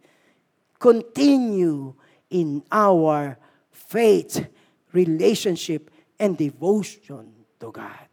Continue 0.75 1.95
in 2.27 2.59
our 2.67 3.39
faith, 3.71 4.43
relationship, 4.91 5.87
and 6.19 6.35
devotion 6.35 7.23
to 7.55 7.71
God. 7.71 8.11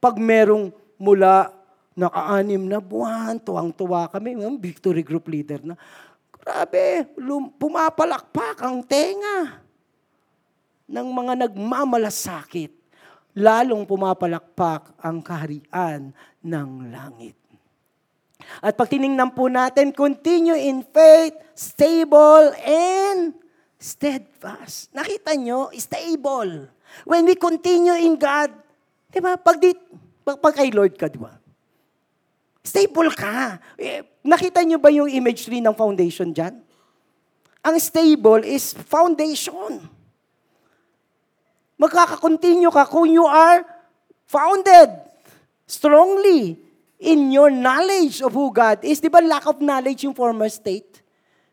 Pag 0.00 0.16
merong 0.16 0.72
mula 0.96 1.52
naka-anim 1.92 2.64
na 2.64 2.80
buwan, 2.80 3.36
tuwang-tuwa 3.36 4.08
kami, 4.08 4.32
victory 4.56 5.04
group 5.04 5.28
leader 5.28 5.60
na, 5.60 5.76
grabe, 6.32 7.04
lum- 7.20 7.52
pumapalakpak 7.52 8.64
ang 8.64 8.80
tenga 8.80 9.60
ng 10.88 11.08
mga 11.12 11.44
nagmamalasakit 11.44 12.77
lalong 13.38 13.86
pumapalakpak 13.86 14.98
ang 14.98 15.22
kaharian 15.22 16.10
ng 16.42 16.70
langit. 16.90 17.38
At 18.58 18.74
pag 18.74 18.90
tiningnan 18.90 19.34
po 19.34 19.46
natin, 19.46 19.94
continue 19.94 20.58
in 20.58 20.82
faith, 20.82 21.34
stable, 21.54 22.50
and 22.66 23.34
steadfast. 23.78 24.90
Nakita 24.90 25.38
nyo, 25.38 25.70
stable. 25.78 26.66
When 27.06 27.22
we 27.26 27.38
continue 27.38 27.94
in 27.94 28.18
God, 28.18 28.50
di 29.10 29.22
ba, 29.22 29.38
pag, 29.38 29.62
di, 29.62 29.74
pag, 30.26 30.42
pag 30.42 30.54
kay 30.54 30.74
Lord 30.74 30.98
ka, 30.98 31.06
di 31.06 31.20
ba? 31.20 31.38
Stable 32.62 33.14
ka. 33.14 33.62
Eh, 33.78 34.02
nakita 34.26 34.60
nyo 34.66 34.82
ba 34.82 34.90
yung 34.90 35.08
imagery 35.08 35.62
ng 35.62 35.74
foundation 35.74 36.34
dyan? 36.34 36.58
Ang 37.62 37.76
stable 37.78 38.46
is 38.46 38.74
foundation. 38.86 39.97
Magkakakontinue 41.78 42.74
ka 42.74 42.84
kung 42.90 43.06
you 43.06 43.22
are 43.24 43.62
founded 44.26 44.90
strongly 45.64 46.58
in 46.98 47.30
your 47.30 47.48
knowledge 47.54 48.18
of 48.20 48.34
who 48.34 48.50
God 48.50 48.82
is. 48.82 48.98
Di 48.98 49.06
ba 49.06 49.22
lack 49.22 49.46
of 49.46 49.62
knowledge 49.62 50.02
yung 50.02 50.14
former 50.14 50.50
state? 50.50 51.06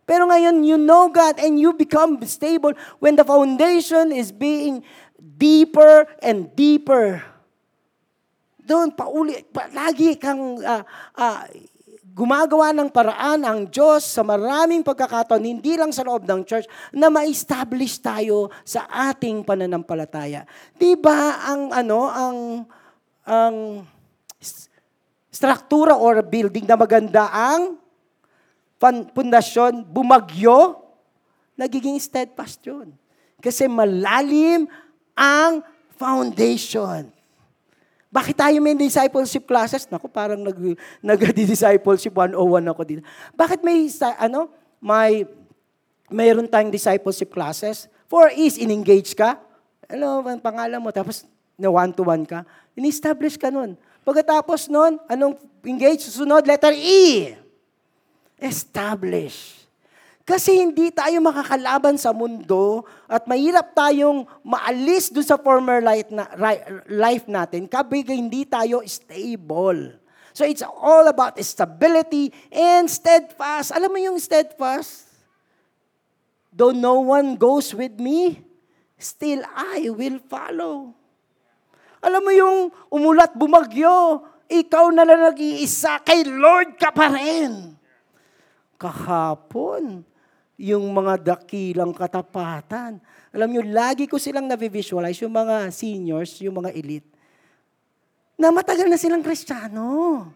Pero 0.05 0.29
ngayon, 0.29 0.65
you 0.65 0.77
know 0.77 1.09
God 1.09 1.41
and 1.41 1.57
you 1.57 1.73
become 1.73 2.21
stable 2.25 2.73
when 3.01 3.17
the 3.17 3.25
foundation 3.25 4.13
is 4.13 4.29
being 4.29 4.85
deeper 5.17 6.05
and 6.21 6.53
deeper. 6.53 7.25
Doon, 8.65 8.93
pauli, 8.93 9.45
pa, 9.49 9.69
lagi 9.73 10.17
kang 10.17 10.61
uh, 10.61 10.81
uh, 11.17 11.45
gumagawa 12.15 12.71
ng 12.71 12.88
paraan 12.88 13.43
ang 13.43 13.67
Diyos 13.67 14.08
sa 14.08 14.23
maraming 14.23 14.88
pagkakataon, 14.88 15.43
hindi 15.43 15.75
lang 15.75 15.91
sa 15.91 16.08
loob 16.08 16.23
ng 16.23 16.47
church, 16.47 16.63
na 16.95 17.12
ma-establish 17.12 17.99
tayo 17.99 18.47
sa 18.63 18.88
ating 18.88 19.43
pananampalataya. 19.43 20.47
Di 20.80 20.95
ba 20.95 21.43
ang 21.43 21.75
ano, 21.75 22.08
ang 22.08 22.38
ang 23.25 23.84
struktura 25.34 25.97
or 25.97 26.21
building 26.23 26.63
na 26.63 26.78
maganda 26.80 27.28
ang 27.34 27.82
pundasyon, 29.12 29.84
bumagyo, 29.84 30.78
nagiging 31.58 31.97
steadfast 31.97 32.62
yun. 32.63 32.93
Kasi 33.41 33.65
malalim 33.65 34.69
ang 35.17 35.65
foundation. 35.97 37.10
Bakit 38.15 38.36
tayo 38.39 38.58
may 38.63 38.80
discipleship 38.80 39.43
classes? 39.43 39.84
Naku, 39.91 40.08
parang 40.08 40.39
nag, 40.39 40.56
nag-discipleship 41.04 42.15
101 42.15 42.71
ako 42.71 42.82
dito. 42.88 43.04
Bakit 43.36 43.60
may, 43.60 43.91
ano, 44.15 44.47
may, 44.80 45.28
mayroon 46.08 46.47
tayong 46.47 46.71
discipleship 46.71 47.28
classes? 47.36 47.91
For 48.08 48.32
is, 48.32 48.56
in-engage 48.56 49.12
ka. 49.19 49.36
Ano, 49.91 50.23
ang 50.23 50.39
pangalan 50.39 50.80
mo, 50.80 50.95
tapos 50.95 51.28
na 51.60 51.67
one-to-one 51.67 52.23
ka. 52.23 52.47
In-establish 52.80 53.36
ka 53.36 53.51
nun. 53.51 53.75
Pagkatapos 54.08 54.71
nun, 54.71 54.95
anong 55.12 55.36
engage? 55.67 56.08
Susunod, 56.08 56.47
letter 56.47 56.71
E. 56.71 57.36
Establish. 58.39 59.64
Kasi 60.25 60.57
hindi 60.57 60.89
tayo 60.89 61.21
makakalaban 61.21 62.01
sa 62.01 62.09
mundo 62.09 62.81
at 63.05 63.29
mahirap 63.29 63.77
tayong 63.77 64.25
maalis 64.41 65.13
doon 65.13 65.21
sa 65.21 65.38
former 65.38 65.85
life, 65.85 66.09
na, 66.09 66.25
life 66.89 67.29
natin 67.29 67.69
kapag 67.69 68.09
hindi 68.09 68.41
tayo 68.41 68.81
stable. 68.89 70.01
So 70.33 70.41
it's 70.41 70.65
all 70.65 71.05
about 71.05 71.38
stability 71.45 72.33
and 72.49 72.89
steadfast. 72.89 73.69
Alam 73.69 73.93
mo 73.93 73.99
yung 74.01 74.17
steadfast? 74.17 75.05
Though 76.49 76.73
no 76.73 77.05
one 77.05 77.38
goes 77.38 77.77
with 77.77 77.93
me, 78.01 78.41
still 78.97 79.45
I 79.53 79.93
will 79.93 80.17
follow. 80.25 80.97
Alam 82.01 82.21
mo 82.25 82.31
yung 82.33 82.57
umulat 82.89 83.38
bumagyo, 83.38 84.25
ikaw 84.49 84.89
na 84.89 85.05
lang 85.05 85.21
nag-iisa, 85.21 86.01
kay 86.01 86.25
Lord 86.25 86.81
ka 86.81 86.89
pa 86.89 87.13
rin. 87.13 87.77
Kahapon, 88.81 90.01
yung 90.56 90.88
mga 90.96 91.36
dakilang 91.36 91.91
katapatan. 91.91 93.00
Alam 93.36 93.50
nyo, 93.52 93.62
lagi 93.68 94.08
ko 94.08 94.15
silang 94.15 94.48
na-visualize, 94.48 95.20
yung 95.24 95.36
mga 95.36 95.68
seniors, 95.72 96.39
yung 96.39 96.63
mga 96.63 96.72
elite, 96.72 97.10
na 98.39 98.52
matagal 98.52 98.88
na 98.88 99.00
silang 99.00 99.24
kristyano. 99.24 100.28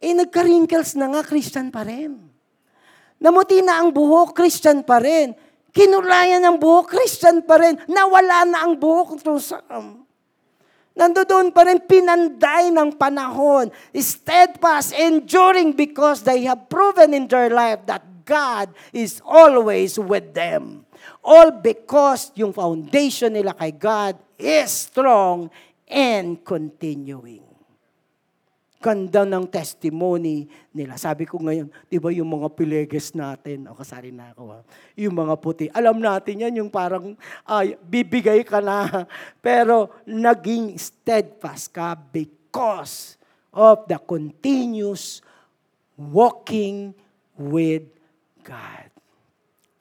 Eh, 0.00 0.12
nagka-wrinkles 0.12 0.96
na 0.96 1.08
nga, 1.12 1.20
Christian 1.24 1.68
pa 1.68 1.84
rin. 1.84 2.16
Namuti 3.16 3.64
na 3.64 3.80
ang 3.80 3.92
buhok, 3.92 4.36
Christian 4.36 4.84
pa 4.84 5.00
rin. 5.00 5.32
Kinulayan 5.72 6.40
ang 6.44 6.56
buhok, 6.56 6.92
Christian 6.92 7.44
pa 7.44 7.60
rin. 7.60 7.76
Nawala 7.88 8.44
na 8.48 8.64
ang 8.64 8.76
buhok. 8.76 9.20
Um, 9.68 10.04
Nandoon 10.96 11.52
pa 11.52 11.68
rin 11.68 11.76
pinanday 11.84 12.72
ng 12.72 12.96
panahon. 12.96 13.68
Steadfast, 13.92 14.96
enduring 14.96 15.76
because 15.76 16.24
they 16.24 16.48
have 16.48 16.72
proven 16.72 17.12
in 17.12 17.28
their 17.28 17.52
life 17.52 17.84
that 17.84 18.00
God 18.26 18.74
is 18.90 19.22
always 19.22 19.94
with 19.96 20.34
them. 20.34 20.82
All 21.22 21.54
because 21.54 22.34
yung 22.34 22.50
foundation 22.50 23.38
nila 23.38 23.54
kay 23.54 23.70
God 23.70 24.18
is 24.34 24.90
strong 24.90 25.48
and 25.86 26.42
continuing. 26.42 27.46
Ganda 28.76 29.24
ng 29.24 29.48
testimony 29.50 30.46
nila. 30.70 31.00
Sabi 31.00 31.24
ko 31.26 31.40
ngayon, 31.40 31.72
di 31.88 31.96
ba 31.98 32.12
yung 32.12 32.28
mga 32.28 32.52
pileges 32.54 33.16
natin, 33.16 33.66
o 33.66 33.74
kasari 33.74 34.12
na 34.12 34.30
ako, 34.30 34.42
ha? 34.52 34.60
yung 34.94 35.16
mga 35.16 35.34
puti, 35.40 35.66
alam 35.72 35.98
natin 35.98 36.44
yan, 36.46 36.54
yung 36.60 36.70
parang 36.70 37.16
ay, 37.48 37.74
bibigay 37.82 38.46
ka 38.46 38.60
na, 38.62 39.08
pero 39.46 39.90
naging 40.06 40.76
steadfast 40.76 41.72
ka 41.72 41.98
because 41.98 43.16
of 43.50 43.88
the 43.88 43.96
continuous 43.96 45.24
walking 45.96 46.92
with 47.40 47.95
God. 48.46 48.86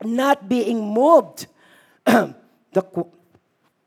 Not 0.02 0.50
being 0.50 0.82
moved. 0.82 1.46
the, 2.74 2.82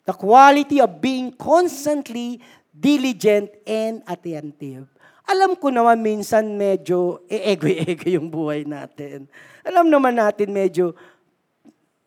the 0.07 0.15
quality 0.15 0.79
of 0.79 1.03
being 1.03 1.35
constantly 1.35 2.39
diligent 2.71 3.51
and 3.67 4.07
attentive. 4.07 4.87
Alam 5.29 5.59
ko 5.59 5.69
naman 5.69 6.01
minsan 6.01 6.57
medyo 6.57 7.27
e-ego-ego 7.29 8.09
yung 8.09 8.33
buhay 8.33 8.65
natin. 8.65 9.29
Alam 9.61 9.93
naman 9.93 10.17
natin 10.17 10.49
medyo 10.49 10.97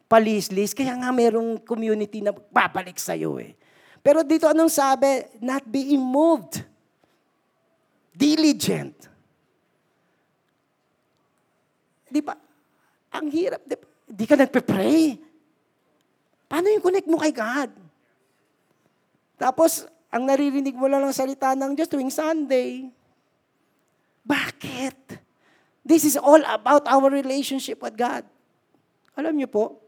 palislis, 0.09 0.73
kaya 0.73 0.97
nga 0.97 1.13
merong 1.13 1.61
community 1.61 2.25
na 2.25 2.33
babalik 2.33 2.97
sa'yo 2.97 3.37
eh. 3.37 3.53
Pero 4.01 4.25
dito 4.25 4.49
anong 4.49 4.73
sabi? 4.73 5.21
Not 5.37 5.69
being 5.69 6.01
moved. 6.01 6.65
Diligent. 8.09 8.97
Di 12.09 12.19
ba? 12.25 12.40
Ang 13.11 13.27
hirap. 13.31 13.61
Di, 13.67 13.75
di 14.07 14.25
ka 14.25 14.39
nagpe-pray. 14.39 15.19
Paano 16.47 16.67
yung 16.71 16.83
connect 16.83 17.07
mo 17.07 17.19
kay 17.19 17.31
God? 17.31 17.71
Tapos, 19.39 19.87
ang 20.11 20.27
naririnig 20.27 20.75
mo 20.75 20.91
lang 20.91 21.03
ng 21.03 21.15
salita 21.15 21.55
ng 21.55 21.71
Diyos 21.71 21.87
tuwing 21.87 22.11
Sunday. 22.11 22.91
Bakit? 24.27 25.17
This 25.81 26.03
is 26.03 26.19
all 26.19 26.43
about 26.45 26.85
our 26.85 27.07
relationship 27.07 27.79
with 27.79 27.95
God. 27.95 28.27
Alam 29.15 29.39
niyo 29.39 29.47
po, 29.47 29.81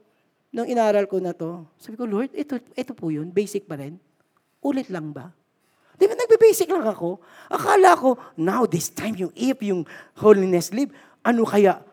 nung 0.49 0.65
inaral 0.65 1.05
ko 1.05 1.19
na 1.19 1.35
to, 1.35 1.67
sabi 1.77 1.99
ko, 1.99 2.07
Lord, 2.07 2.31
ito, 2.33 2.57
ito 2.73 2.91
po 2.95 3.11
yun, 3.11 3.29
basic 3.29 3.67
pa 3.67 3.77
rin. 3.77 3.99
Ulit 4.63 4.87
lang 4.87 5.11
ba? 5.11 5.29
Di 5.93 6.09
ba 6.09 6.17
nagbe-basic 6.17 6.71
lang 6.71 6.87
ako? 6.87 7.21
Akala 7.51 7.93
ko, 7.93 8.17
now 8.39 8.65
this 8.65 8.89
time 8.89 9.13
yung 9.19 9.33
if, 9.37 9.61
yung 9.61 9.85
holiness 10.17 10.73
live, 10.73 10.89
ano 11.21 11.45
kaya? 11.45 11.83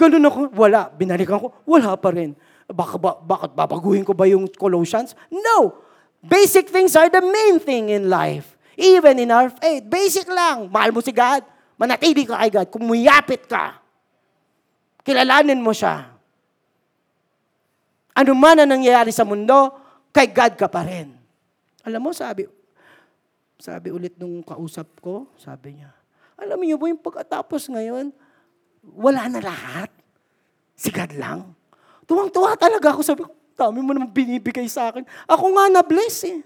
Ganun 0.00 0.24
ako, 0.24 0.38
wala. 0.56 0.88
Binalikan 0.96 1.36
ko, 1.36 1.52
wala 1.68 1.92
pa 2.00 2.08
rin. 2.16 2.32
Baka 2.64 2.96
ba, 2.96 3.20
bakit 3.20 3.52
babaguhin 3.52 4.00
ko 4.00 4.16
ba 4.16 4.24
yung 4.24 4.48
Colossians? 4.48 5.12
No! 5.28 5.76
Basic 6.24 6.72
things 6.72 6.96
are 6.96 7.12
the 7.12 7.20
main 7.20 7.60
thing 7.60 7.92
in 7.92 8.08
life. 8.08 8.56
Even 8.80 9.20
in 9.20 9.28
our 9.28 9.52
faith. 9.52 9.84
Basic 9.84 10.24
lang. 10.24 10.72
Mahal 10.72 10.96
mo 10.96 11.04
si 11.04 11.12
God. 11.12 11.44
Manatili 11.76 12.24
ka 12.24 12.40
kay 12.40 12.48
God. 12.48 12.68
Kumuyapit 12.72 13.44
ka. 13.44 13.76
Kilalanin 15.04 15.60
mo 15.60 15.76
siya. 15.76 16.08
Ano 18.16 18.32
man 18.36 18.56
ang 18.60 18.68
nangyayari 18.68 19.12
sa 19.12 19.24
mundo, 19.24 19.72
kay 20.12 20.28
God 20.28 20.56
ka 20.56 20.68
pa 20.68 20.84
rin. 20.84 21.12
Alam 21.84 22.08
mo, 22.08 22.10
sabi, 22.12 22.44
sabi 23.56 23.88
ulit 23.88 24.16
nung 24.20 24.44
kausap 24.44 24.88
ko, 25.00 25.24
sabi 25.40 25.80
niya, 25.80 25.92
alam 26.36 26.60
niyo 26.60 26.76
po 26.76 26.88
yung 26.88 27.00
pagkatapos 27.00 27.68
ngayon, 27.72 28.12
wala 28.84 29.28
na 29.28 29.40
lahat. 29.40 29.90
Si 30.76 30.88
God 30.88 31.12
lang. 31.16 31.52
Tuwang-tuwa 32.08 32.56
talaga 32.56 32.96
ako. 32.96 33.00
Sabi 33.04 33.22
ko, 33.24 33.30
Dami 33.60 33.84
mo 33.84 33.92
naman 33.92 34.08
binibigay 34.08 34.64
sa 34.72 34.88
akin. 34.88 35.04
Ako 35.28 35.52
nga 35.52 35.68
na-bless 35.68 36.24
eh. 36.24 36.40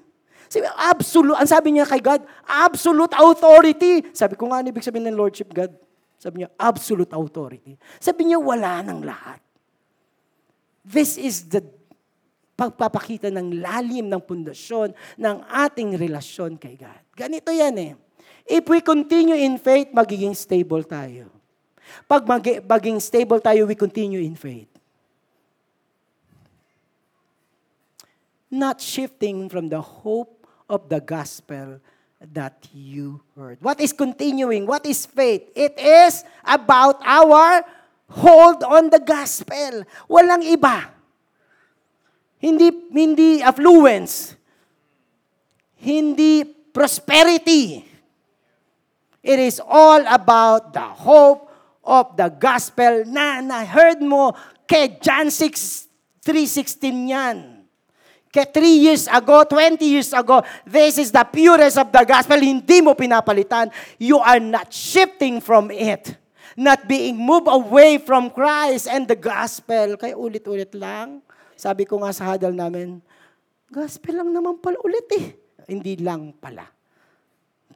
Sabi, 0.51 0.66
absolute, 0.75 1.38
ang 1.38 1.47
sabi 1.47 1.68
niya 1.79 1.87
kay 1.87 2.03
God, 2.03 2.27
absolute 2.42 3.14
authority. 3.14 4.03
Sabi 4.11 4.35
ko 4.35 4.51
nga, 4.51 4.59
ano 4.59 4.75
ibig 4.75 4.83
sabihin 4.83 5.07
ng 5.14 5.18
Lordship 5.18 5.55
God? 5.55 5.70
Sabi 6.18 6.42
niya, 6.42 6.51
absolute 6.59 7.14
authority. 7.14 7.79
Sabi 8.03 8.27
niya, 8.27 8.42
wala 8.42 8.83
nang 8.83 9.07
lahat. 9.07 9.38
This 10.83 11.14
is 11.14 11.47
the 11.47 11.62
pagpapakita 12.55 13.31
ng 13.31 13.62
lalim 13.62 14.11
ng 14.11 14.23
pundasyon 14.23 14.94
ng 15.18 15.37
ating 15.51 15.94
relasyon 15.94 16.59
kay 16.59 16.75
God. 16.75 17.03
Ganito 17.14 17.55
yan 17.55 17.75
eh. 17.79 17.92
If 18.44 18.66
we 18.66 18.83
continue 18.83 19.38
in 19.38 19.57
faith, 19.57 19.94
magiging 19.94 20.35
stable 20.35 20.83
tayo. 20.83 21.31
Pag 22.07 22.25
maging 22.27 23.01
stable 23.01 23.40
tayo, 23.40 23.66
we 23.68 23.75
continue 23.75 24.20
in 24.20 24.37
faith. 24.37 24.75
not 28.55 28.81
shifting 28.81 29.51
from 29.51 29.68
the 29.68 29.83
hope 29.83 30.47
of 30.70 30.88
the 30.88 31.03
gospel 31.03 31.83
that 32.33 32.68
you 32.73 33.20
heard. 33.37 33.59
What 33.61 33.81
is 33.83 33.92
continuing? 33.92 34.64
What 34.64 34.87
is 34.87 35.05
faith? 35.05 35.51
It 35.55 35.75
is 35.77 36.25
about 36.47 37.03
our 37.05 37.66
hold 38.09 38.62
on 38.62 38.88
the 38.88 39.03
gospel. 39.03 39.85
Walang 40.09 40.47
iba. 40.47 40.88
Hindi, 42.38 42.70
hindi 42.94 43.42
affluence. 43.42 44.38
Hindi 45.77 46.44
prosperity. 46.73 47.85
It 49.20 49.38
is 49.38 49.61
all 49.61 50.05
about 50.07 50.73
the 50.73 50.85
hope 50.85 51.43
of 51.85 52.16
the 52.16 52.33
gospel 52.33 53.05
na 53.05 53.44
na-heard 53.44 54.01
mo 54.01 54.33
kay 54.64 54.97
John 54.99 55.29
6, 55.29 56.25
3.16 56.25 57.12
yan. 57.12 57.37
Kaya 58.35 58.51
3 58.51 58.66
years 58.83 59.05
ago, 59.07 59.47
20 59.47 59.79
years 59.87 60.11
ago, 60.11 60.42
this 60.66 60.99
is 60.99 61.14
the 61.14 61.23
purest 61.23 61.79
of 61.79 61.94
the 61.94 62.03
gospel. 62.03 62.35
Hindi 62.35 62.83
mo 62.83 62.99
pinapalitan. 62.99 63.70
You 63.94 64.18
are 64.18 64.42
not 64.42 64.75
shifting 64.75 65.38
from 65.38 65.70
it. 65.70 66.18
Not 66.59 66.90
being 66.90 67.14
moved 67.14 67.47
away 67.47 68.03
from 68.03 68.35
Christ 68.35 68.90
and 68.90 69.07
the 69.07 69.14
gospel. 69.14 69.94
Kaya 69.94 70.18
ulit-ulit 70.18 70.75
lang. 70.75 71.23
Sabi 71.55 71.87
ko 71.87 72.03
nga 72.03 72.11
sa 72.11 72.35
hadal 72.35 72.51
namin, 72.51 72.99
gospel 73.70 74.18
lang 74.18 74.35
naman 74.35 74.59
pala 74.59 74.83
ulit 74.83 75.07
eh. 75.14 75.27
Hindi 75.70 76.03
lang 76.03 76.35
pala. 76.35 76.66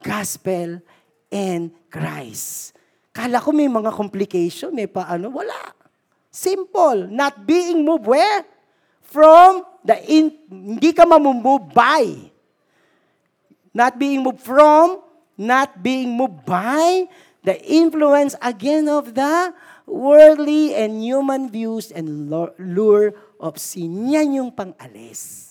Gospel 0.03 0.83
and 1.31 1.71
Christ. 1.87 2.75
Kala 3.09 3.41
ko 3.41 3.49
may 3.49 3.67
mga 3.67 3.91
complication, 3.93 4.73
may 4.73 4.85
paano. 4.85 5.33
Wala. 5.33 5.73
Simple. 6.29 7.09
Not 7.09 7.45
being 7.45 7.81
moved 7.81 8.05
where? 8.05 8.45
From 9.01 9.65
the 9.81 9.97
in, 10.05 10.29
hindi 10.47 10.93
ka 10.93 11.03
mamumove 11.09 11.73
by. 11.73 12.29
Not 13.73 13.97
being 13.97 14.21
moved 14.21 14.41
from, 14.45 15.01
not 15.33 15.81
being 15.81 16.13
moved 16.13 16.45
by 16.45 17.09
the 17.41 17.57
influence 17.65 18.37
again 18.43 18.85
of 18.85 19.17
the 19.17 19.53
worldly 19.89 20.77
and 20.77 21.01
human 21.01 21.49
views 21.49 21.89
and 21.89 22.29
lure 22.61 23.17
of 23.41 23.57
sin. 23.57 24.13
Yan 24.13 24.37
yung 24.37 24.51
pang-alis. 24.53 25.49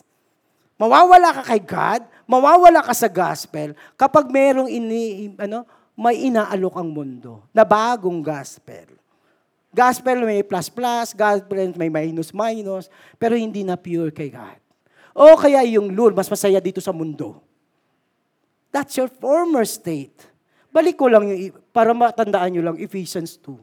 Mawawala 0.78 1.34
ka 1.34 1.42
kay 1.42 1.58
God, 1.58 2.06
mawawala 2.30 2.78
ka 2.86 2.94
sa 2.94 3.10
gospel 3.10 3.74
kapag 3.98 4.30
merong 4.30 4.70
ini, 4.70 5.34
ano, 5.34 5.66
may 5.98 6.30
inaalok 6.30 6.78
ang 6.78 6.94
mundo 6.94 7.42
na 7.50 7.66
bagong 7.66 8.22
gospel. 8.22 8.86
Gospel 9.74 10.22
may 10.22 10.46
plus 10.46 10.70
plus, 10.70 11.10
gospel 11.10 11.74
may 11.74 11.90
minus 11.90 12.30
minus, 12.30 12.86
pero 13.18 13.34
hindi 13.34 13.66
na 13.66 13.74
pure 13.74 14.14
kay 14.14 14.30
God. 14.30 14.62
O 15.18 15.34
kaya 15.34 15.66
yung 15.66 15.90
lure, 15.90 16.14
mas 16.14 16.30
masaya 16.30 16.62
dito 16.62 16.78
sa 16.78 16.94
mundo. 16.94 17.42
That's 18.70 18.94
your 18.94 19.10
former 19.10 19.66
state. 19.66 20.14
Balik 20.70 20.94
ko 20.94 21.10
lang 21.10 21.26
yung, 21.26 21.50
para 21.74 21.90
matandaan 21.90 22.54
nyo 22.54 22.62
lang, 22.70 22.76
Ephesians 22.78 23.34
2. 23.42 23.58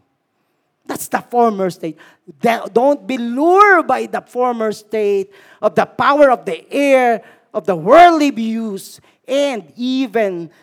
That's 0.85 1.07
the 1.07 1.23
former 1.23 1.71
state. 1.71 1.97
Don't 2.69 3.07
be 3.07 3.17
lured 3.17 3.87
by 3.87 4.05
the 4.05 4.21
former 4.21 4.69
state 4.75 5.33
of 5.57 5.73
the 5.73 5.87
power 5.87 6.29
of 6.29 6.45
the 6.45 6.61
air, 6.69 7.25
of 7.55 7.65
the 7.65 7.73
worldly 7.73 8.29
views, 8.29 9.01
and 9.25 9.65
even 9.73 10.53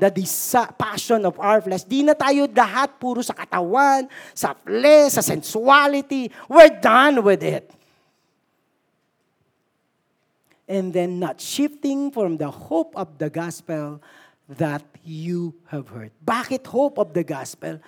the 0.00 0.08
desa- 0.08 0.72
passion 0.80 1.28
of 1.28 1.36
our 1.36 1.60
flesh. 1.60 1.84
Di 1.84 2.00
na 2.00 2.16
tayo 2.16 2.48
lahat 2.48 2.96
puro 2.96 3.20
sa 3.20 3.36
katawan, 3.36 4.08
sa 4.32 4.56
flesh, 4.56 5.20
sa 5.20 5.22
sensuality. 5.22 6.32
We're 6.48 6.72
done 6.80 7.20
with 7.20 7.44
it. 7.44 7.68
And 10.64 10.94
then 10.94 11.20
not 11.20 11.36
shifting 11.42 12.08
from 12.08 12.40
the 12.40 12.48
hope 12.48 12.96
of 12.96 13.20
the 13.20 13.28
gospel 13.28 14.00
that 14.48 14.82
you 15.04 15.52
have 15.68 15.92
heard. 15.92 16.14
Bakit 16.24 16.64
hope 16.64 16.96
of 16.96 17.12
the 17.12 17.26
gospel? 17.26 17.78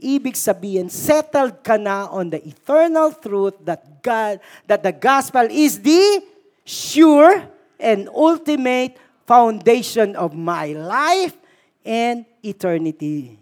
Ibig 0.00 0.32
sabihin, 0.32 0.88
settled 0.88 1.60
ka 1.60 1.76
na 1.76 2.08
on 2.08 2.32
the 2.32 2.40
eternal 2.40 3.12
truth 3.12 3.60
that 3.68 4.00
God, 4.00 4.40
that 4.64 4.80
the 4.80 4.96
gospel 4.96 5.44
is 5.50 5.76
the 5.76 6.24
sure 6.64 7.44
and 7.76 8.08
ultimate 8.08 8.96
foundation 9.26 10.16
of 10.16 10.32
my 10.32 10.72
life 10.72 11.39
and 11.84 12.24
eternity. 12.44 13.38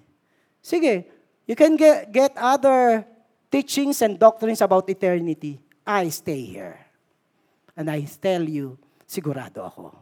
Sige, 0.62 1.07
you 1.46 1.57
can 1.57 1.77
get, 1.77 2.12
get 2.12 2.33
other 2.37 3.07
teachings 3.51 4.03
and 4.03 4.18
doctrines 4.18 4.61
about 4.61 4.88
eternity. 4.88 5.61
I 5.87 6.09
stay 6.12 6.44
here. 6.44 6.79
And 7.79 7.88
I 7.88 8.05
tell 8.05 8.44
you, 8.44 8.77
sigurado 9.09 9.64
ako. 9.64 9.94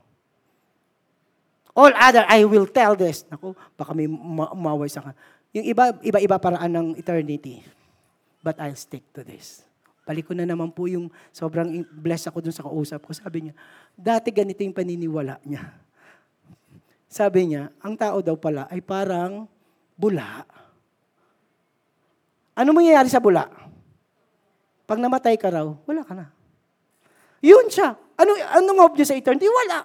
All 1.76 1.92
other, 1.92 2.24
I 2.24 2.42
will 2.48 2.64
tell 2.66 2.96
this. 2.96 3.28
Naku, 3.28 3.52
baka 3.76 3.92
may 3.92 4.08
umaway 4.08 4.88
sa 4.88 5.12
Yung 5.52 5.66
iba, 5.68 5.92
iba-iba 6.00 6.36
paraan 6.40 6.72
ng 6.72 6.86
eternity. 6.96 7.60
But 8.40 8.56
I'll 8.60 8.76
stick 8.76 9.04
to 9.12 9.20
this. 9.20 9.64
Balik 10.08 10.30
ko 10.30 10.32
na 10.32 10.46
naman 10.46 10.72
po 10.72 10.86
yung 10.86 11.12
sobrang 11.34 11.84
blessed 11.90 12.30
ako 12.30 12.38
dun 12.40 12.54
sa 12.54 12.64
kausap 12.64 13.02
ko. 13.02 13.10
Sabi 13.12 13.50
niya, 13.50 13.54
dati 13.92 14.30
ganito 14.30 14.62
yung 14.62 14.76
paniniwala 14.76 15.36
niya. 15.42 15.68
Sabi 17.06 17.54
niya, 17.54 17.70
ang 17.80 17.94
tao 17.94 18.18
daw 18.20 18.34
pala 18.34 18.66
ay 18.70 18.82
parang 18.82 19.46
bula. 19.94 20.42
Ano 22.56 22.72
mangyayari 22.74 23.06
sa 23.08 23.22
bula? 23.22 23.46
Pag 24.86 25.02
namatay 25.02 25.34
ka 25.38 25.50
raw, 25.50 25.66
wala 25.86 26.02
ka 26.06 26.14
na. 26.14 26.26
Yun 27.42 27.66
siya. 27.68 27.94
Ano, 28.16 28.32
anong 28.32 28.80
hope 28.80 28.96
niya 28.96 29.12
sa 29.12 29.18
eternity? 29.18 29.46
Wala. 29.46 29.84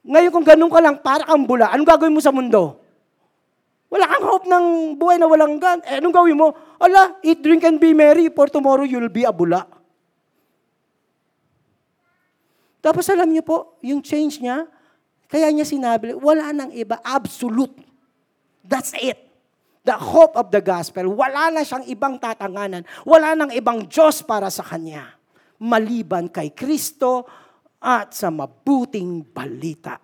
Ngayon 0.00 0.32
kung 0.32 0.46
ganun 0.46 0.72
ka 0.72 0.80
lang, 0.80 0.96
para 1.00 1.24
kang 1.24 1.44
bula, 1.46 1.70
anong 1.72 1.88
gagawin 1.88 2.14
mo 2.14 2.22
sa 2.22 2.34
mundo? 2.34 2.80
Wala 3.90 4.06
kang 4.06 4.26
hope 4.26 4.46
ng 4.46 4.94
buhay 4.96 5.18
na 5.18 5.26
walang 5.26 5.58
gan. 5.58 5.82
Eh, 5.82 5.98
anong 5.98 6.14
gawin 6.14 6.38
mo? 6.38 6.54
Ala, 6.78 7.18
eat, 7.26 7.42
drink, 7.42 7.66
and 7.66 7.82
be 7.82 7.90
merry, 7.90 8.30
for 8.30 8.46
tomorrow 8.46 8.86
you'll 8.86 9.10
be 9.10 9.26
a 9.26 9.32
bula. 9.34 9.66
Tapos 12.80 13.04
alam 13.12 13.28
niyo 13.28 13.44
po, 13.44 13.76
yung 13.84 14.00
change 14.00 14.40
niya, 14.40 14.64
kaya 15.30 15.46
niya 15.54 15.62
sinabi, 15.62 16.10
wala 16.18 16.50
nang 16.50 16.74
iba, 16.74 16.98
absolute. 17.06 17.78
That's 18.66 18.90
it. 18.98 19.30
The 19.86 19.94
hope 19.94 20.34
of 20.34 20.50
the 20.50 20.58
gospel. 20.58 21.06
Wala 21.14 21.54
na 21.54 21.62
siyang 21.62 21.86
ibang 21.86 22.18
tatanganan. 22.18 22.82
Wala 23.06 23.38
nang 23.38 23.54
ibang 23.54 23.86
Diyos 23.86 24.26
para 24.26 24.50
sa 24.50 24.66
kanya. 24.66 25.14
Maliban 25.62 26.26
kay 26.26 26.50
Kristo 26.50 27.30
at 27.78 28.12
sa 28.12 28.28
mabuting 28.28 29.22
balita. 29.22 30.02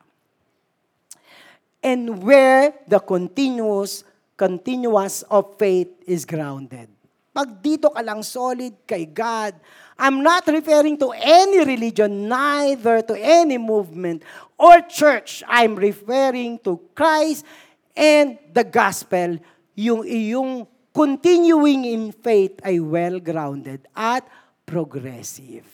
And 1.82 2.22
where 2.22 2.72
the 2.86 3.02
continuous, 3.02 4.06
continuous 4.38 5.26
of 5.26 5.58
faith 5.58 5.90
is 6.06 6.22
grounded. 6.24 6.88
Pag 7.36 7.60
dito 7.60 7.92
ka 7.92 8.00
lang 8.00 8.24
solid 8.24 8.72
kay 8.88 9.04
God, 9.10 9.58
I'm 9.97 10.20
not 10.20 10.44
referring 10.44 11.01
to 11.01 11.16
any 11.16 11.64
religion, 11.64 12.28
neither 12.28 13.01
to 13.01 13.14
any 13.16 13.57
movement 13.57 14.22
or 14.61 14.84
church. 14.84 15.40
I'm 15.49 15.72
referring 15.72 16.61
to 16.68 16.76
Christ 16.92 17.49
and 17.97 18.36
the 18.53 18.64
gospel. 18.64 19.40
Yung 19.72 20.05
iyong 20.05 20.68
continuing 20.92 21.88
in 21.88 22.12
faith 22.12 22.61
ay 22.61 22.76
well-grounded 22.80 23.88
at 23.97 24.28
progressive. 24.68 25.64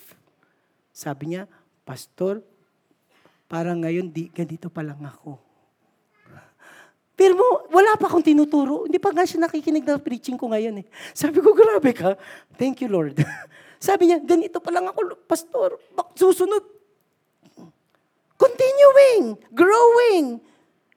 Sabi 0.95 1.35
niya, 1.35 1.51
Pastor, 1.83 2.43
parang 3.51 3.83
ngayon 3.83 4.07
di, 4.07 4.31
ganito 4.31 4.70
pa 4.70 4.87
lang 4.87 5.03
ako. 5.03 5.39
Pero 7.18 7.39
mo, 7.39 7.66
wala 7.70 7.95
pa 7.99 8.07
akong 8.07 8.23
tinuturo. 8.23 8.87
Hindi 8.87 8.99
pa 8.99 9.14
nga 9.14 9.27
siya 9.27 9.47
nakikinig 9.47 9.87
ng 9.87 10.01
preaching 10.03 10.39
ko 10.39 10.51
ngayon 10.51 10.83
eh. 10.83 10.87
Sabi 11.14 11.39
ko, 11.43 11.55
grabe 11.55 11.91
ka. 11.95 12.18
Thank 12.55 12.83
you, 12.83 12.91
Lord. 12.91 13.18
Sabi 13.83 14.07
niya, 14.07 14.22
ganito 14.22 14.62
pa 14.62 14.70
lang 14.70 14.87
ako, 14.87 15.18
pastor. 15.26 15.74
Bak 15.99 16.14
susunod. 16.14 16.62
Continuing, 18.39 19.35
growing. 19.51 20.39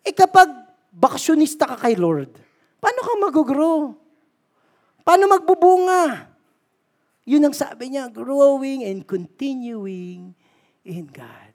Eh 0.05 0.13
kapag 0.13 0.53
baksyonista 0.93 1.65
ka 1.65 1.81
kay 1.81 1.97
Lord, 1.97 2.29
paano 2.77 2.99
ka 3.01 3.13
mag-grow? 3.17 3.79
Paano 5.01 5.23
magbubunga? 5.25 6.29
Yun 7.25 7.49
ang 7.49 7.57
sabi 7.57 7.97
niya, 7.97 8.05
growing 8.05 8.85
and 8.85 9.01
continuing 9.01 10.37
in 10.85 11.09
God. 11.09 11.53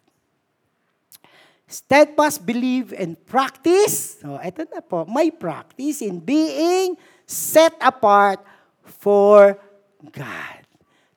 Steadfast 1.70 2.43
believe 2.43 2.91
and 2.91 3.14
practice. 3.14 4.18
So, 4.18 4.35
ito 4.43 4.66
na 4.66 4.83
po. 4.83 5.07
My 5.07 5.31
practice 5.31 6.03
in 6.03 6.18
being 6.18 6.99
set 7.22 7.78
apart 7.78 8.43
for 8.83 9.55
God. 10.11 10.60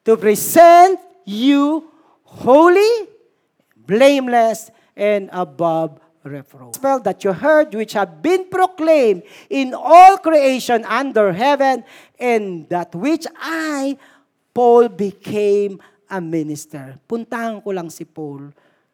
To 0.05 0.17
present 0.17 0.99
you 1.23 1.87
holy, 2.23 3.07
blameless, 3.77 4.71
and 4.95 5.29
above 5.31 5.99
reproach. 6.23 6.75
Spell 6.75 6.99
that 7.01 7.23
you 7.23 7.31
heard, 7.31 7.73
which 7.73 7.93
have 7.93 8.21
been 8.21 8.49
proclaimed 8.49 9.23
in 9.49 9.73
all 9.73 10.17
creation 10.17 10.83
under 10.85 11.31
heaven, 11.31 11.83
and 12.19 12.67
that 12.69 12.95
which 12.95 13.27
I, 13.39 13.97
Paul, 14.53 14.89
became 14.89 15.79
a 16.11 16.19
minister. 16.19 16.99
Puntahan 17.07 17.63
ko 17.63 17.71
lang 17.71 17.89
si 17.89 18.03
Paul 18.03 18.51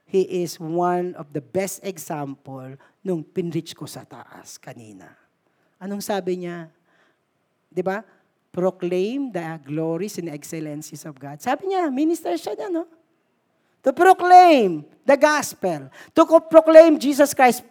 he 0.10 0.42
is 0.42 0.58
one 0.58 1.14
of 1.14 1.30
the 1.30 1.42
best 1.42 1.86
example 1.86 2.74
nung 3.06 3.22
pinreach 3.22 3.78
ko 3.78 3.86
sa 3.86 4.02
taas 4.02 4.58
kanina. 4.58 5.14
Anong 5.78 6.02
sabi 6.02 6.42
niya? 6.42 6.74
'Di 7.70 7.86
ba? 7.86 8.02
Proclaim 8.50 9.30
the 9.30 9.62
glories 9.62 10.18
and 10.18 10.30
excellencies 10.30 11.06
of 11.06 11.18
God. 11.18 11.38
Sabi 11.38 11.70
niya, 11.70 11.94
minister 11.94 12.34
siya 12.34 12.58
niya, 12.58 12.70
no? 12.74 12.90
To 13.86 13.94
proclaim 13.94 14.84
the 15.06 15.16
gospel. 15.16 15.88
To 16.18 16.22
proclaim 16.50 16.98
Jesus 17.00 17.32
Christ. 17.34 17.64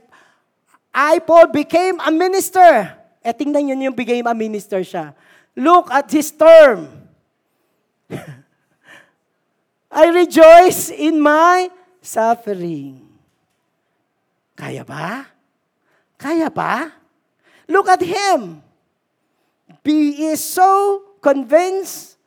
I, 0.95 1.19
Paul, 1.19 1.51
became 1.53 2.01
a 2.01 2.11
minister. 2.11 2.95
Eh, 3.21 3.35
tingnan 3.35 3.67
niyo 3.67 3.91
yung 3.91 3.99
became 3.99 4.25
a 4.25 4.35
minister 4.35 4.81
siya. 4.81 5.13
Look 5.59 5.91
at 5.91 6.09
his 6.09 6.31
term. 6.31 6.87
I 9.91 10.05
rejoice 10.15 10.95
in 10.95 11.19
my 11.19 11.69
suffering. 11.99 13.05
Kaya 14.55 14.87
ba? 14.87 15.27
Kaya 16.19 16.51
ba? 16.51 16.95
Look 17.67 17.91
at 17.91 18.03
him. 18.03 18.63
He 19.85 20.31
is 20.33 20.43
so 20.43 21.03
convinced 21.23 22.19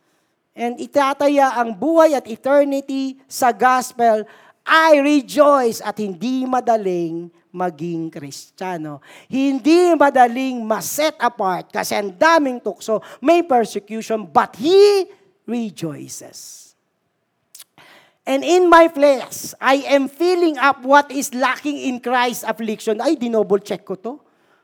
and 0.56 0.78
itataya 0.78 1.56
ang 1.56 1.76
buhay 1.76 2.16
at 2.16 2.28
eternity 2.28 3.20
sa 3.28 3.56
gospel. 3.56 4.28
I 4.62 5.02
rejoice 5.02 5.82
at 5.82 5.98
hindi 5.98 6.46
madaling 6.46 7.34
maging 7.52 8.08
kristyano. 8.14 9.04
Hindi 9.28 9.94
madaling 9.96 10.64
ma-set 10.64 11.20
apart 11.20 11.70
kasi 11.70 11.94
ang 11.98 12.16
daming 12.16 12.64
tukso, 12.64 13.04
may 13.20 13.44
persecution, 13.44 14.24
but 14.24 14.56
he 14.56 15.08
rejoices. 15.44 16.72
And 18.22 18.46
in 18.46 18.70
my 18.70 18.88
flesh, 18.88 19.58
I 19.60 19.82
am 19.92 20.08
filling 20.08 20.56
up 20.62 20.86
what 20.86 21.10
is 21.10 21.34
lacking 21.34 21.76
in 21.90 22.00
Christ's 22.00 22.46
affliction. 22.46 23.02
Ay, 23.02 23.18
dinoble 23.18 23.60
check 23.60 23.82
ko 23.82 23.98
to. 23.98 24.22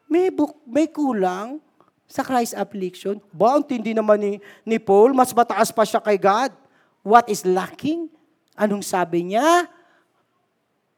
May, 0.08 0.30
book, 0.30 0.62
may 0.64 0.88
kulang 0.88 1.60
sa 2.08 2.24
Christ's 2.24 2.55
affliction. 2.55 3.20
Ba, 3.36 3.60
ang 3.60 3.64
tindi 3.68 3.91
naman 3.91 4.18
ni, 4.18 4.34
ni 4.64 4.80
Paul, 4.80 5.12
mas 5.12 5.36
mataas 5.36 5.70
pa 5.76 5.84
siya 5.84 5.99
kay 5.99 6.16
God. 6.16 6.55
What 7.03 7.28
is 7.28 7.43
lacking? 7.43 8.08
Anong 8.55 8.82
sabi 8.82 9.36
niya? 9.36 9.68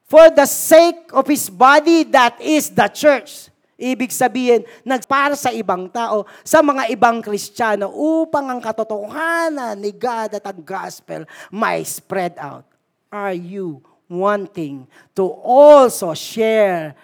For 0.09 0.29
the 0.33 0.45
sake 0.45 1.09
of 1.13 1.25
His 1.29 1.49
body, 1.49 2.05
that 2.13 2.37
is 2.41 2.69
the 2.73 2.89
church. 2.89 3.49
Ibig 3.79 4.11
sabihin, 4.11 4.67
nagpara 4.83 5.39
sa 5.39 5.55
ibang 5.55 5.87
tao, 5.87 6.27
sa 6.43 6.59
mga 6.59 6.91
ibang 6.91 7.23
Kristiyano, 7.23 7.93
upang 7.93 8.51
ang 8.51 8.59
katotohanan 8.59 9.77
ni 9.79 9.95
God 9.95 10.35
at 10.35 10.45
ang 10.45 10.59
gospel 10.59 11.23
may 11.47 11.85
spread 11.87 12.35
out. 12.35 12.67
Are 13.07 13.33
you 13.33 13.79
wanting 14.11 14.83
to 15.15 15.31
also 15.41 16.11
share 16.11 16.97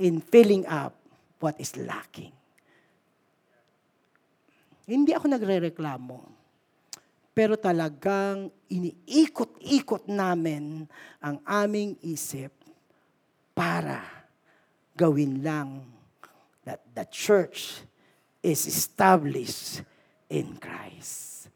in 0.00 0.18
filling 0.18 0.66
up 0.66 0.98
what 1.38 1.54
is 1.62 1.78
lacking? 1.78 2.34
Hindi 4.90 5.14
ako 5.14 5.30
nagre-reklamo. 5.30 6.18
Pero 7.30 7.54
talagang 7.54 8.50
iniikot-ikot 8.66 10.10
namin 10.10 10.82
ang 11.22 11.38
aming 11.46 11.94
isip 12.02 12.50
para 13.54 14.02
gawin 14.98 15.38
lang 15.46 15.86
that 16.66 16.82
the 16.90 17.06
church 17.06 17.86
is 18.42 18.66
established 18.66 19.86
in 20.26 20.58
Christ. 20.58 21.46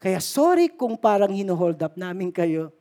Kaya 0.00 0.16
sorry 0.24 0.72
kung 0.72 0.96
parang 0.96 1.36
hinuhold 1.36 1.76
up 1.84 1.94
namin 2.00 2.32
kayo. 2.32 2.72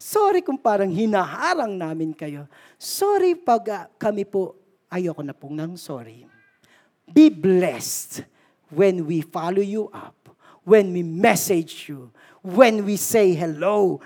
Sorry 0.00 0.40
kung 0.40 0.58
parang 0.58 0.88
hinaharang 0.90 1.76
namin 1.76 2.16
kayo. 2.16 2.48
Sorry 2.80 3.36
pag 3.36 3.62
uh, 3.68 3.84
kami 4.00 4.24
po, 4.24 4.56
ayoko 4.88 5.20
na 5.20 5.36
pong 5.36 5.54
nang 5.54 5.76
sorry. 5.78 6.26
Be 7.06 7.28
blessed 7.28 8.31
when 8.72 9.04
we 9.04 9.20
follow 9.20 9.60
you 9.60 9.92
up, 9.92 10.16
when 10.64 10.90
we 10.96 11.04
message 11.04 11.92
you, 11.92 12.08
when 12.40 12.82
we 12.88 12.96
say 12.96 13.36
hello. 13.36 14.00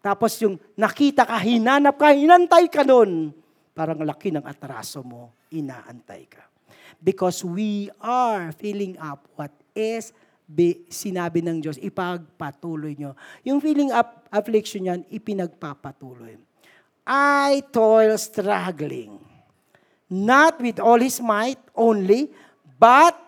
Tapos 0.00 0.40
yung 0.40 0.56
nakita 0.74 1.28
ka, 1.28 1.36
hinanap 1.36 2.00
ka, 2.00 2.16
hinantay 2.16 2.66
ka 2.72 2.82
nun. 2.82 3.30
Parang 3.76 4.00
laki 4.02 4.32
ng 4.32 4.42
atraso 4.42 5.04
mo 5.04 5.36
inaantay 5.52 6.24
ka. 6.26 6.42
Because 6.98 7.46
we 7.46 7.92
are 8.02 8.50
filling 8.56 8.98
up 8.98 9.22
what 9.38 9.54
is 9.76 10.10
be, 10.48 10.88
sinabi 10.88 11.44
ng 11.44 11.60
Diyos, 11.60 11.76
ipagpatuloy 11.78 12.96
nyo. 12.96 13.12
Yung 13.44 13.60
filling 13.60 13.92
up 13.92 14.26
affliction 14.32 14.88
yan, 14.88 15.00
ipinagpapatuloy. 15.12 16.40
I 17.08 17.64
toil 17.68 18.16
struggling, 18.16 19.20
not 20.08 20.60
with 20.60 20.80
all 20.80 21.00
his 21.00 21.20
might 21.20 21.60
only, 21.76 22.32
but 22.80 23.27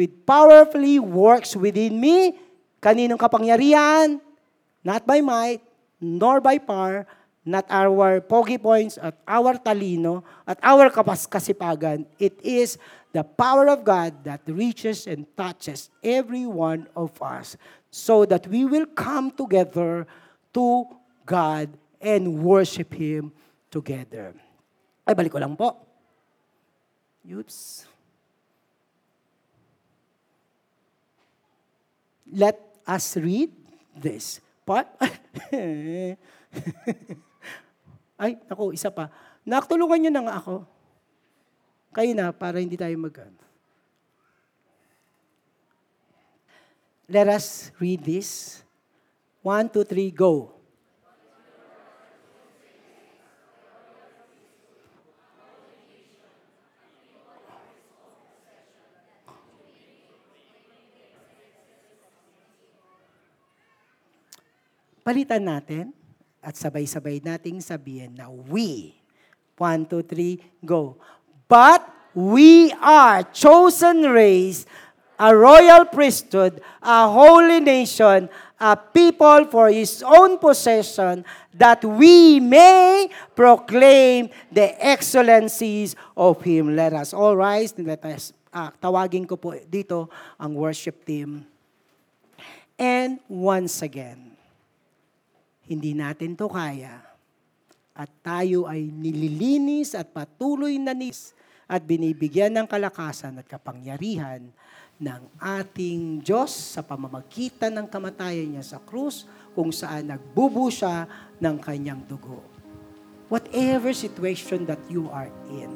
with 0.00 0.24
powerfully 0.24 0.96
works 0.96 1.52
within 1.52 2.00
me, 2.00 2.40
kaninong 2.80 3.20
kapangyarihan, 3.20 4.16
not 4.80 5.04
by 5.04 5.20
might, 5.20 5.60
nor 6.00 6.40
by 6.40 6.56
power, 6.56 7.04
not 7.44 7.68
our 7.68 8.24
pogi 8.24 8.56
points 8.56 8.96
at 8.96 9.12
our 9.28 9.60
talino 9.60 10.24
at 10.48 10.56
our 10.64 10.88
kasipagan. 10.88 12.08
It 12.16 12.40
is 12.40 12.80
the 13.12 13.20
power 13.20 13.68
of 13.68 13.84
God 13.84 14.24
that 14.24 14.40
reaches 14.48 15.04
and 15.04 15.28
touches 15.36 15.92
every 16.00 16.48
one 16.48 16.88
of 16.96 17.12
us 17.20 17.60
so 17.92 18.24
that 18.24 18.48
we 18.48 18.64
will 18.64 18.88
come 18.88 19.28
together 19.28 20.08
to 20.56 20.88
God 21.28 21.68
and 22.00 22.40
worship 22.40 22.96
Him 22.96 23.36
together. 23.68 24.32
Ay, 25.04 25.12
balik 25.12 25.36
ko 25.36 25.44
lang 25.44 25.52
po. 25.52 25.76
Oops. 27.28 27.89
Let 32.30 32.58
us 32.86 33.18
read 33.18 33.50
this 33.94 34.38
part. 34.62 34.86
Ay, 38.20 38.36
ako, 38.46 38.70
isa 38.70 38.92
pa. 38.92 39.10
Naktulungan 39.42 39.98
nyo 39.98 40.12
na 40.12 40.22
nga 40.28 40.34
ako. 40.38 40.54
Kayo 41.90 42.12
na, 42.14 42.30
para 42.30 42.62
hindi 42.62 42.78
tayo 42.78 42.94
mag... 43.00 43.16
Let 47.10 47.26
us 47.26 47.74
read 47.82 48.06
this. 48.06 48.62
One, 49.42 49.66
two, 49.66 49.82
three, 49.82 50.14
go. 50.14 50.59
Palitan 65.10 65.42
natin 65.42 65.90
at 66.38 66.54
sabay-sabay 66.54 67.18
nating 67.18 67.58
sabihin 67.58 68.14
na 68.14 68.30
we. 68.30 68.94
One, 69.58 69.82
two, 69.82 70.06
three, 70.06 70.38
go. 70.62 71.02
But 71.50 71.82
we 72.14 72.70
are 72.78 73.26
chosen 73.34 74.06
race, 74.06 74.70
a 75.18 75.34
royal 75.34 75.90
priesthood, 75.90 76.62
a 76.78 77.10
holy 77.10 77.58
nation, 77.58 78.30
a 78.62 78.78
people 78.78 79.50
for 79.50 79.66
His 79.66 79.98
own 80.06 80.38
possession, 80.38 81.26
that 81.58 81.82
we 81.82 82.38
may 82.38 83.10
proclaim 83.34 84.30
the 84.54 84.78
excellencies 84.78 85.98
of 86.14 86.38
Him. 86.38 86.78
Let 86.78 86.94
us 86.94 87.10
all 87.10 87.34
rise. 87.34 87.74
Let 87.74 88.06
us, 88.06 88.30
ah, 88.54 88.70
tawagin 88.78 89.26
ko 89.26 89.34
po 89.34 89.58
dito 89.58 90.06
ang 90.38 90.54
worship 90.54 91.02
team. 91.02 91.42
And 92.78 93.18
once 93.26 93.82
again, 93.82 94.29
hindi 95.70 95.94
natin 95.94 96.34
to 96.34 96.50
kaya. 96.50 96.98
At 97.94 98.10
tayo 98.26 98.66
ay 98.66 98.90
nililinis 98.90 99.94
at 99.94 100.10
patuloy 100.10 100.74
na 100.82 100.90
nis 100.90 101.30
at 101.70 101.86
binibigyan 101.86 102.50
ng 102.58 102.66
kalakasan 102.66 103.38
at 103.38 103.46
kapangyarihan 103.46 104.50
ng 104.98 105.22
ating 105.38 106.26
Diyos 106.26 106.50
sa 106.50 106.82
pamamagitan 106.82 107.70
ng 107.78 107.86
kamatayan 107.86 108.58
niya 108.58 108.64
sa 108.66 108.78
krus 108.82 109.30
kung 109.54 109.70
saan 109.70 110.10
nagbubu 110.10 110.66
siya 110.68 111.06
ng 111.38 111.56
kanyang 111.62 112.02
dugo. 112.04 112.42
Whatever 113.30 113.94
situation 113.94 114.66
that 114.66 114.82
you 114.90 115.06
are 115.14 115.30
in, 115.54 115.70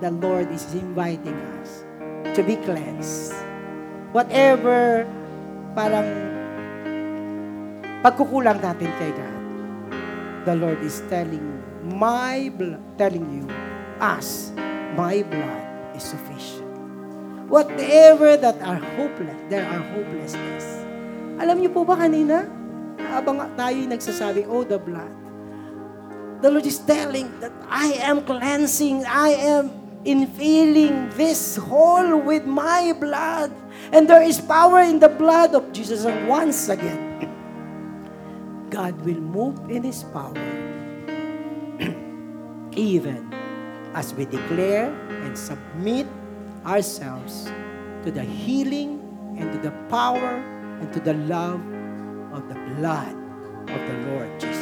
the 0.00 0.08
Lord 0.08 0.48
is 0.48 0.64
inviting 0.72 1.36
us 1.60 1.84
to 2.32 2.40
be 2.40 2.56
cleansed. 2.64 3.36
Whatever 4.16 5.04
parang 5.76 6.33
pagkukulang 8.04 8.60
natin 8.60 8.92
kay 9.00 9.08
God, 9.16 9.36
the 10.44 10.52
Lord 10.52 10.76
is 10.84 11.00
telling 11.08 11.40
my 11.88 12.52
blood, 12.52 12.84
telling 13.00 13.24
you, 13.32 13.48
us, 13.96 14.52
my 14.92 15.24
blood 15.24 15.64
is 15.96 16.04
sufficient. 16.04 16.68
Whatever 17.48 18.36
that 18.36 18.60
are 18.60 18.76
hopeless, 19.00 19.40
there 19.48 19.64
are 19.64 19.80
hopelessness. 19.96 20.84
Alam 21.40 21.64
niyo 21.64 21.72
po 21.72 21.88
ba 21.88 21.96
kanina, 21.96 22.44
habang 23.08 23.40
tayo 23.56 23.80
nagsasabi, 23.88 24.44
oh, 24.52 24.68
the 24.68 24.76
blood, 24.76 25.12
the 26.44 26.52
Lord 26.52 26.68
is 26.68 26.76
telling 26.84 27.32
that 27.40 27.56
I 27.72 27.96
am 28.04 28.20
cleansing, 28.20 29.08
I 29.08 29.32
am 29.56 29.72
infilling 30.04 31.08
this 31.16 31.56
hole 31.56 32.20
with 32.20 32.44
my 32.44 32.92
blood. 32.92 33.48
And 33.92 34.04
there 34.04 34.20
is 34.20 34.40
power 34.40 34.84
in 34.84 35.00
the 35.00 35.08
blood 35.08 35.56
of 35.56 35.72
Jesus. 35.72 36.04
And 36.04 36.28
once 36.28 36.68
again, 36.68 37.13
God 38.74 38.98
will 39.06 39.22
move 39.22 39.70
in 39.70 39.84
His 39.84 40.02
power 40.10 40.34
even 42.74 43.22
as 43.94 44.12
we 44.14 44.26
declare 44.26 44.90
and 45.22 45.38
submit 45.38 46.08
ourselves 46.66 47.52
to 48.02 48.10
the 48.10 48.24
healing 48.24 48.98
and 49.38 49.52
to 49.52 49.58
the 49.62 49.70
power 49.86 50.42
and 50.82 50.92
to 50.92 50.98
the 50.98 51.14
love 51.30 51.62
of 52.34 52.48
the 52.50 52.58
blood 52.74 53.14
of 53.70 53.78
the 53.78 53.96
Lord 54.10 54.40
Jesus 54.40 54.53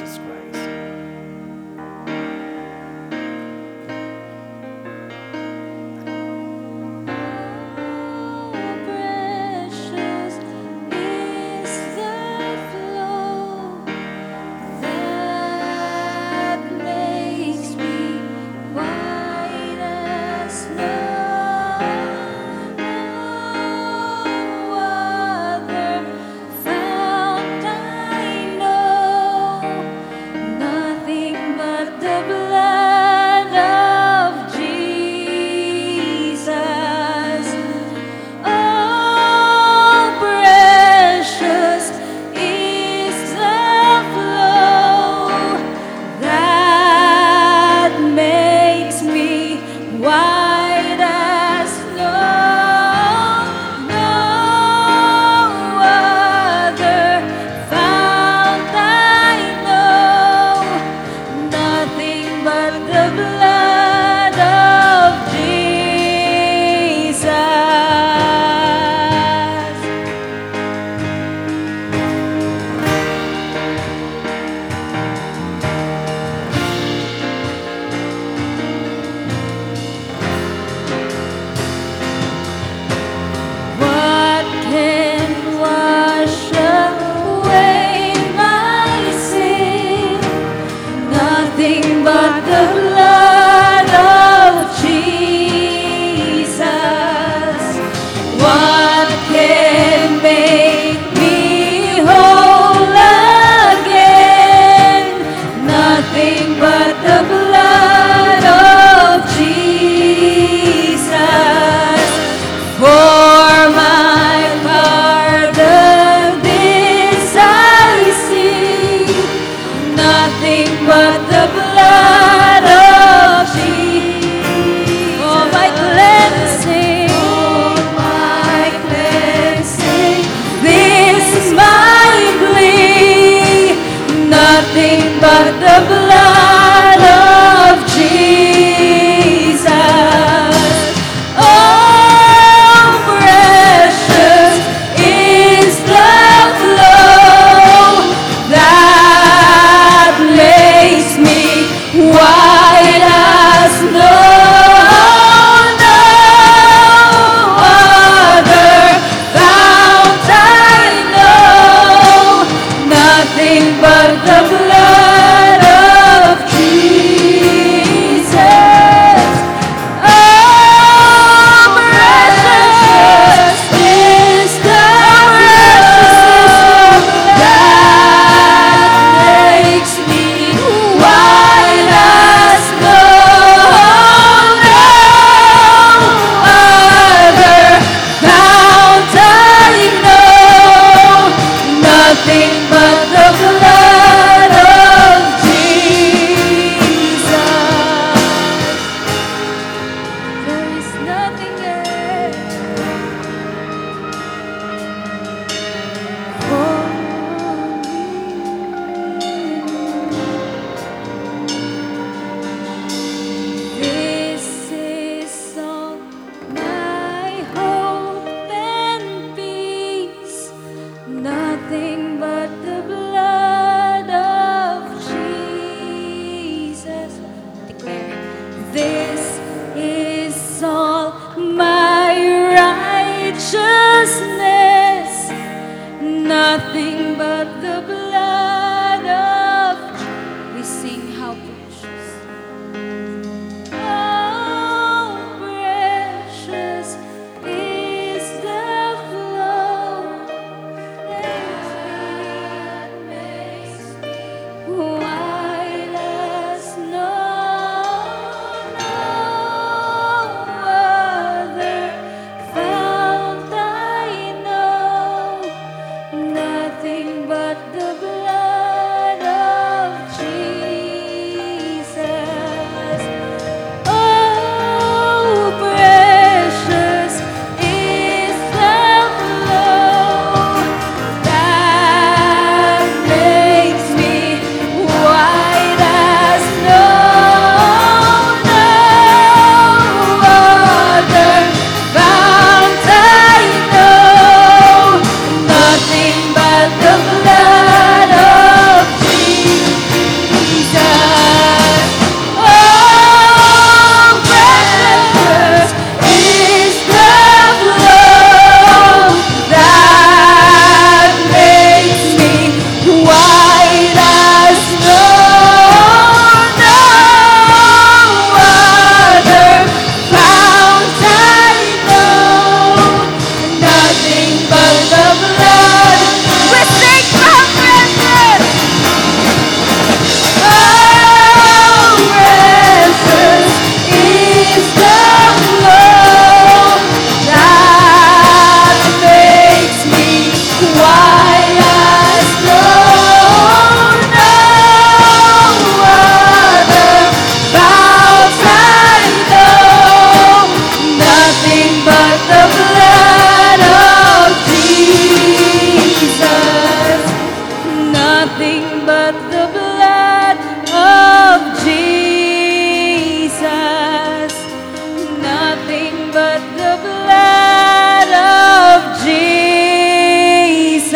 Nothing 365.73 366.13
but 366.13 366.41
the 366.61 366.77
blood 366.85 368.11
of 368.13 369.01
Jesus. 369.01 370.93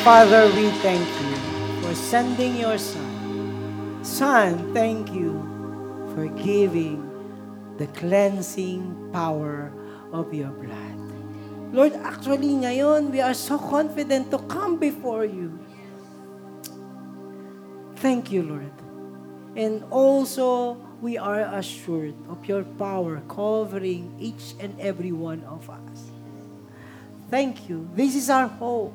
Father, 0.00 0.48
we 0.56 0.72
thank 0.80 1.04
you 1.04 1.34
for 1.84 1.94
sending 1.94 2.56
your 2.56 2.78
Son. 2.78 4.00
Son, 4.00 4.72
thank 4.72 5.12
you 5.12 5.36
for 6.14 6.24
giving 6.40 7.04
the 7.76 7.86
cleansing 8.00 9.12
power 9.12 9.70
of 10.10 10.32
your 10.32 10.56
blood. 10.56 10.96
Lord, 11.76 11.92
actually 12.00 12.56
ngayon, 12.64 13.12
we 13.12 13.20
are 13.20 13.36
so 13.36 13.60
confident 13.60 14.32
to 14.32 14.40
come 14.48 14.80
before 14.80 15.28
you. 15.28 15.52
Thank 18.00 18.32
you, 18.32 18.40
Lord. 18.48 18.87
And 19.58 19.82
also, 19.90 20.78
we 21.02 21.18
are 21.18 21.42
assured 21.58 22.14
of 22.30 22.38
your 22.46 22.62
power 22.78 23.18
covering 23.26 24.14
each 24.22 24.54
and 24.62 24.70
every 24.78 25.10
one 25.10 25.42
of 25.50 25.66
us. 25.66 26.14
Thank 27.26 27.66
you. 27.66 27.90
This 27.90 28.14
is 28.14 28.30
our 28.30 28.46
hope. 28.46 28.94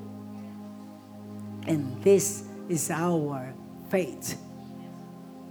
And 1.68 2.00
this 2.00 2.48
is 2.72 2.88
our 2.88 3.52
faith. 3.92 4.40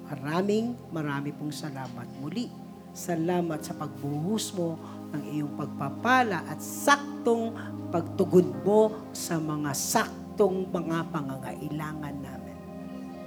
Maraming, 0.09 0.81
marami 0.89 1.37
pong 1.37 1.53
salamat 1.53 2.09
muli. 2.17 2.49
Salamat 2.97 3.61
sa 3.61 3.77
pagbuhos 3.77 4.57
mo 4.57 4.81
ng 5.13 5.29
iyong 5.29 5.53
pagpapala 5.61 6.41
at 6.49 6.57
saktong 6.57 7.53
pagtugon 7.93 8.49
mo 8.65 9.13
sa 9.13 9.37
mga 9.37 9.77
saktong 9.77 10.73
mga 10.73 11.05
pangangailangan 11.13 12.17
namin. 12.17 12.57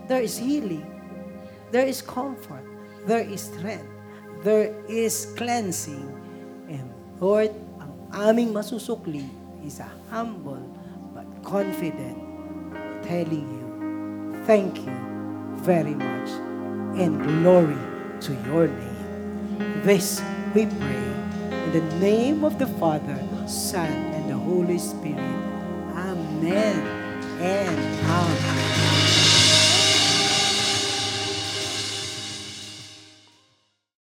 There 0.09 0.25
is 0.25 0.41
healing. 0.41 0.94
There 1.75 1.83
is 1.83 2.01
comfort. 2.01 2.63
There 3.03 3.19
is 3.19 3.51
strength. 3.51 3.91
There 4.47 4.71
is 4.87 5.27
cleansing. 5.35 6.07
And 6.71 6.87
Lord, 7.19 7.51
ang 7.83 7.91
aming 8.15 8.55
masusukli 8.55 9.27
is 9.59 9.83
a 9.83 9.91
humble 10.07 10.63
but 11.11 11.27
confident 11.43 12.15
telling 13.03 13.43
you, 13.43 13.67
thank 14.47 14.87
you 14.87 14.95
very 15.67 15.99
much 15.99 16.31
and 16.95 17.19
glory 17.43 17.83
to 18.23 18.31
your 18.47 18.71
name. 18.71 19.83
This 19.83 20.23
we 20.55 20.71
pray 20.79 21.11
in 21.51 21.75
the 21.75 21.83
name 21.99 22.47
of 22.47 22.55
the 22.55 22.71
Father, 22.79 23.19
Son, 23.51 23.91
and 24.15 24.31
the 24.31 24.39
Holy 24.39 24.79
Spirit. 24.79 25.19
Amen 25.91 26.79
and 27.43 27.75
Amen. 28.07 28.94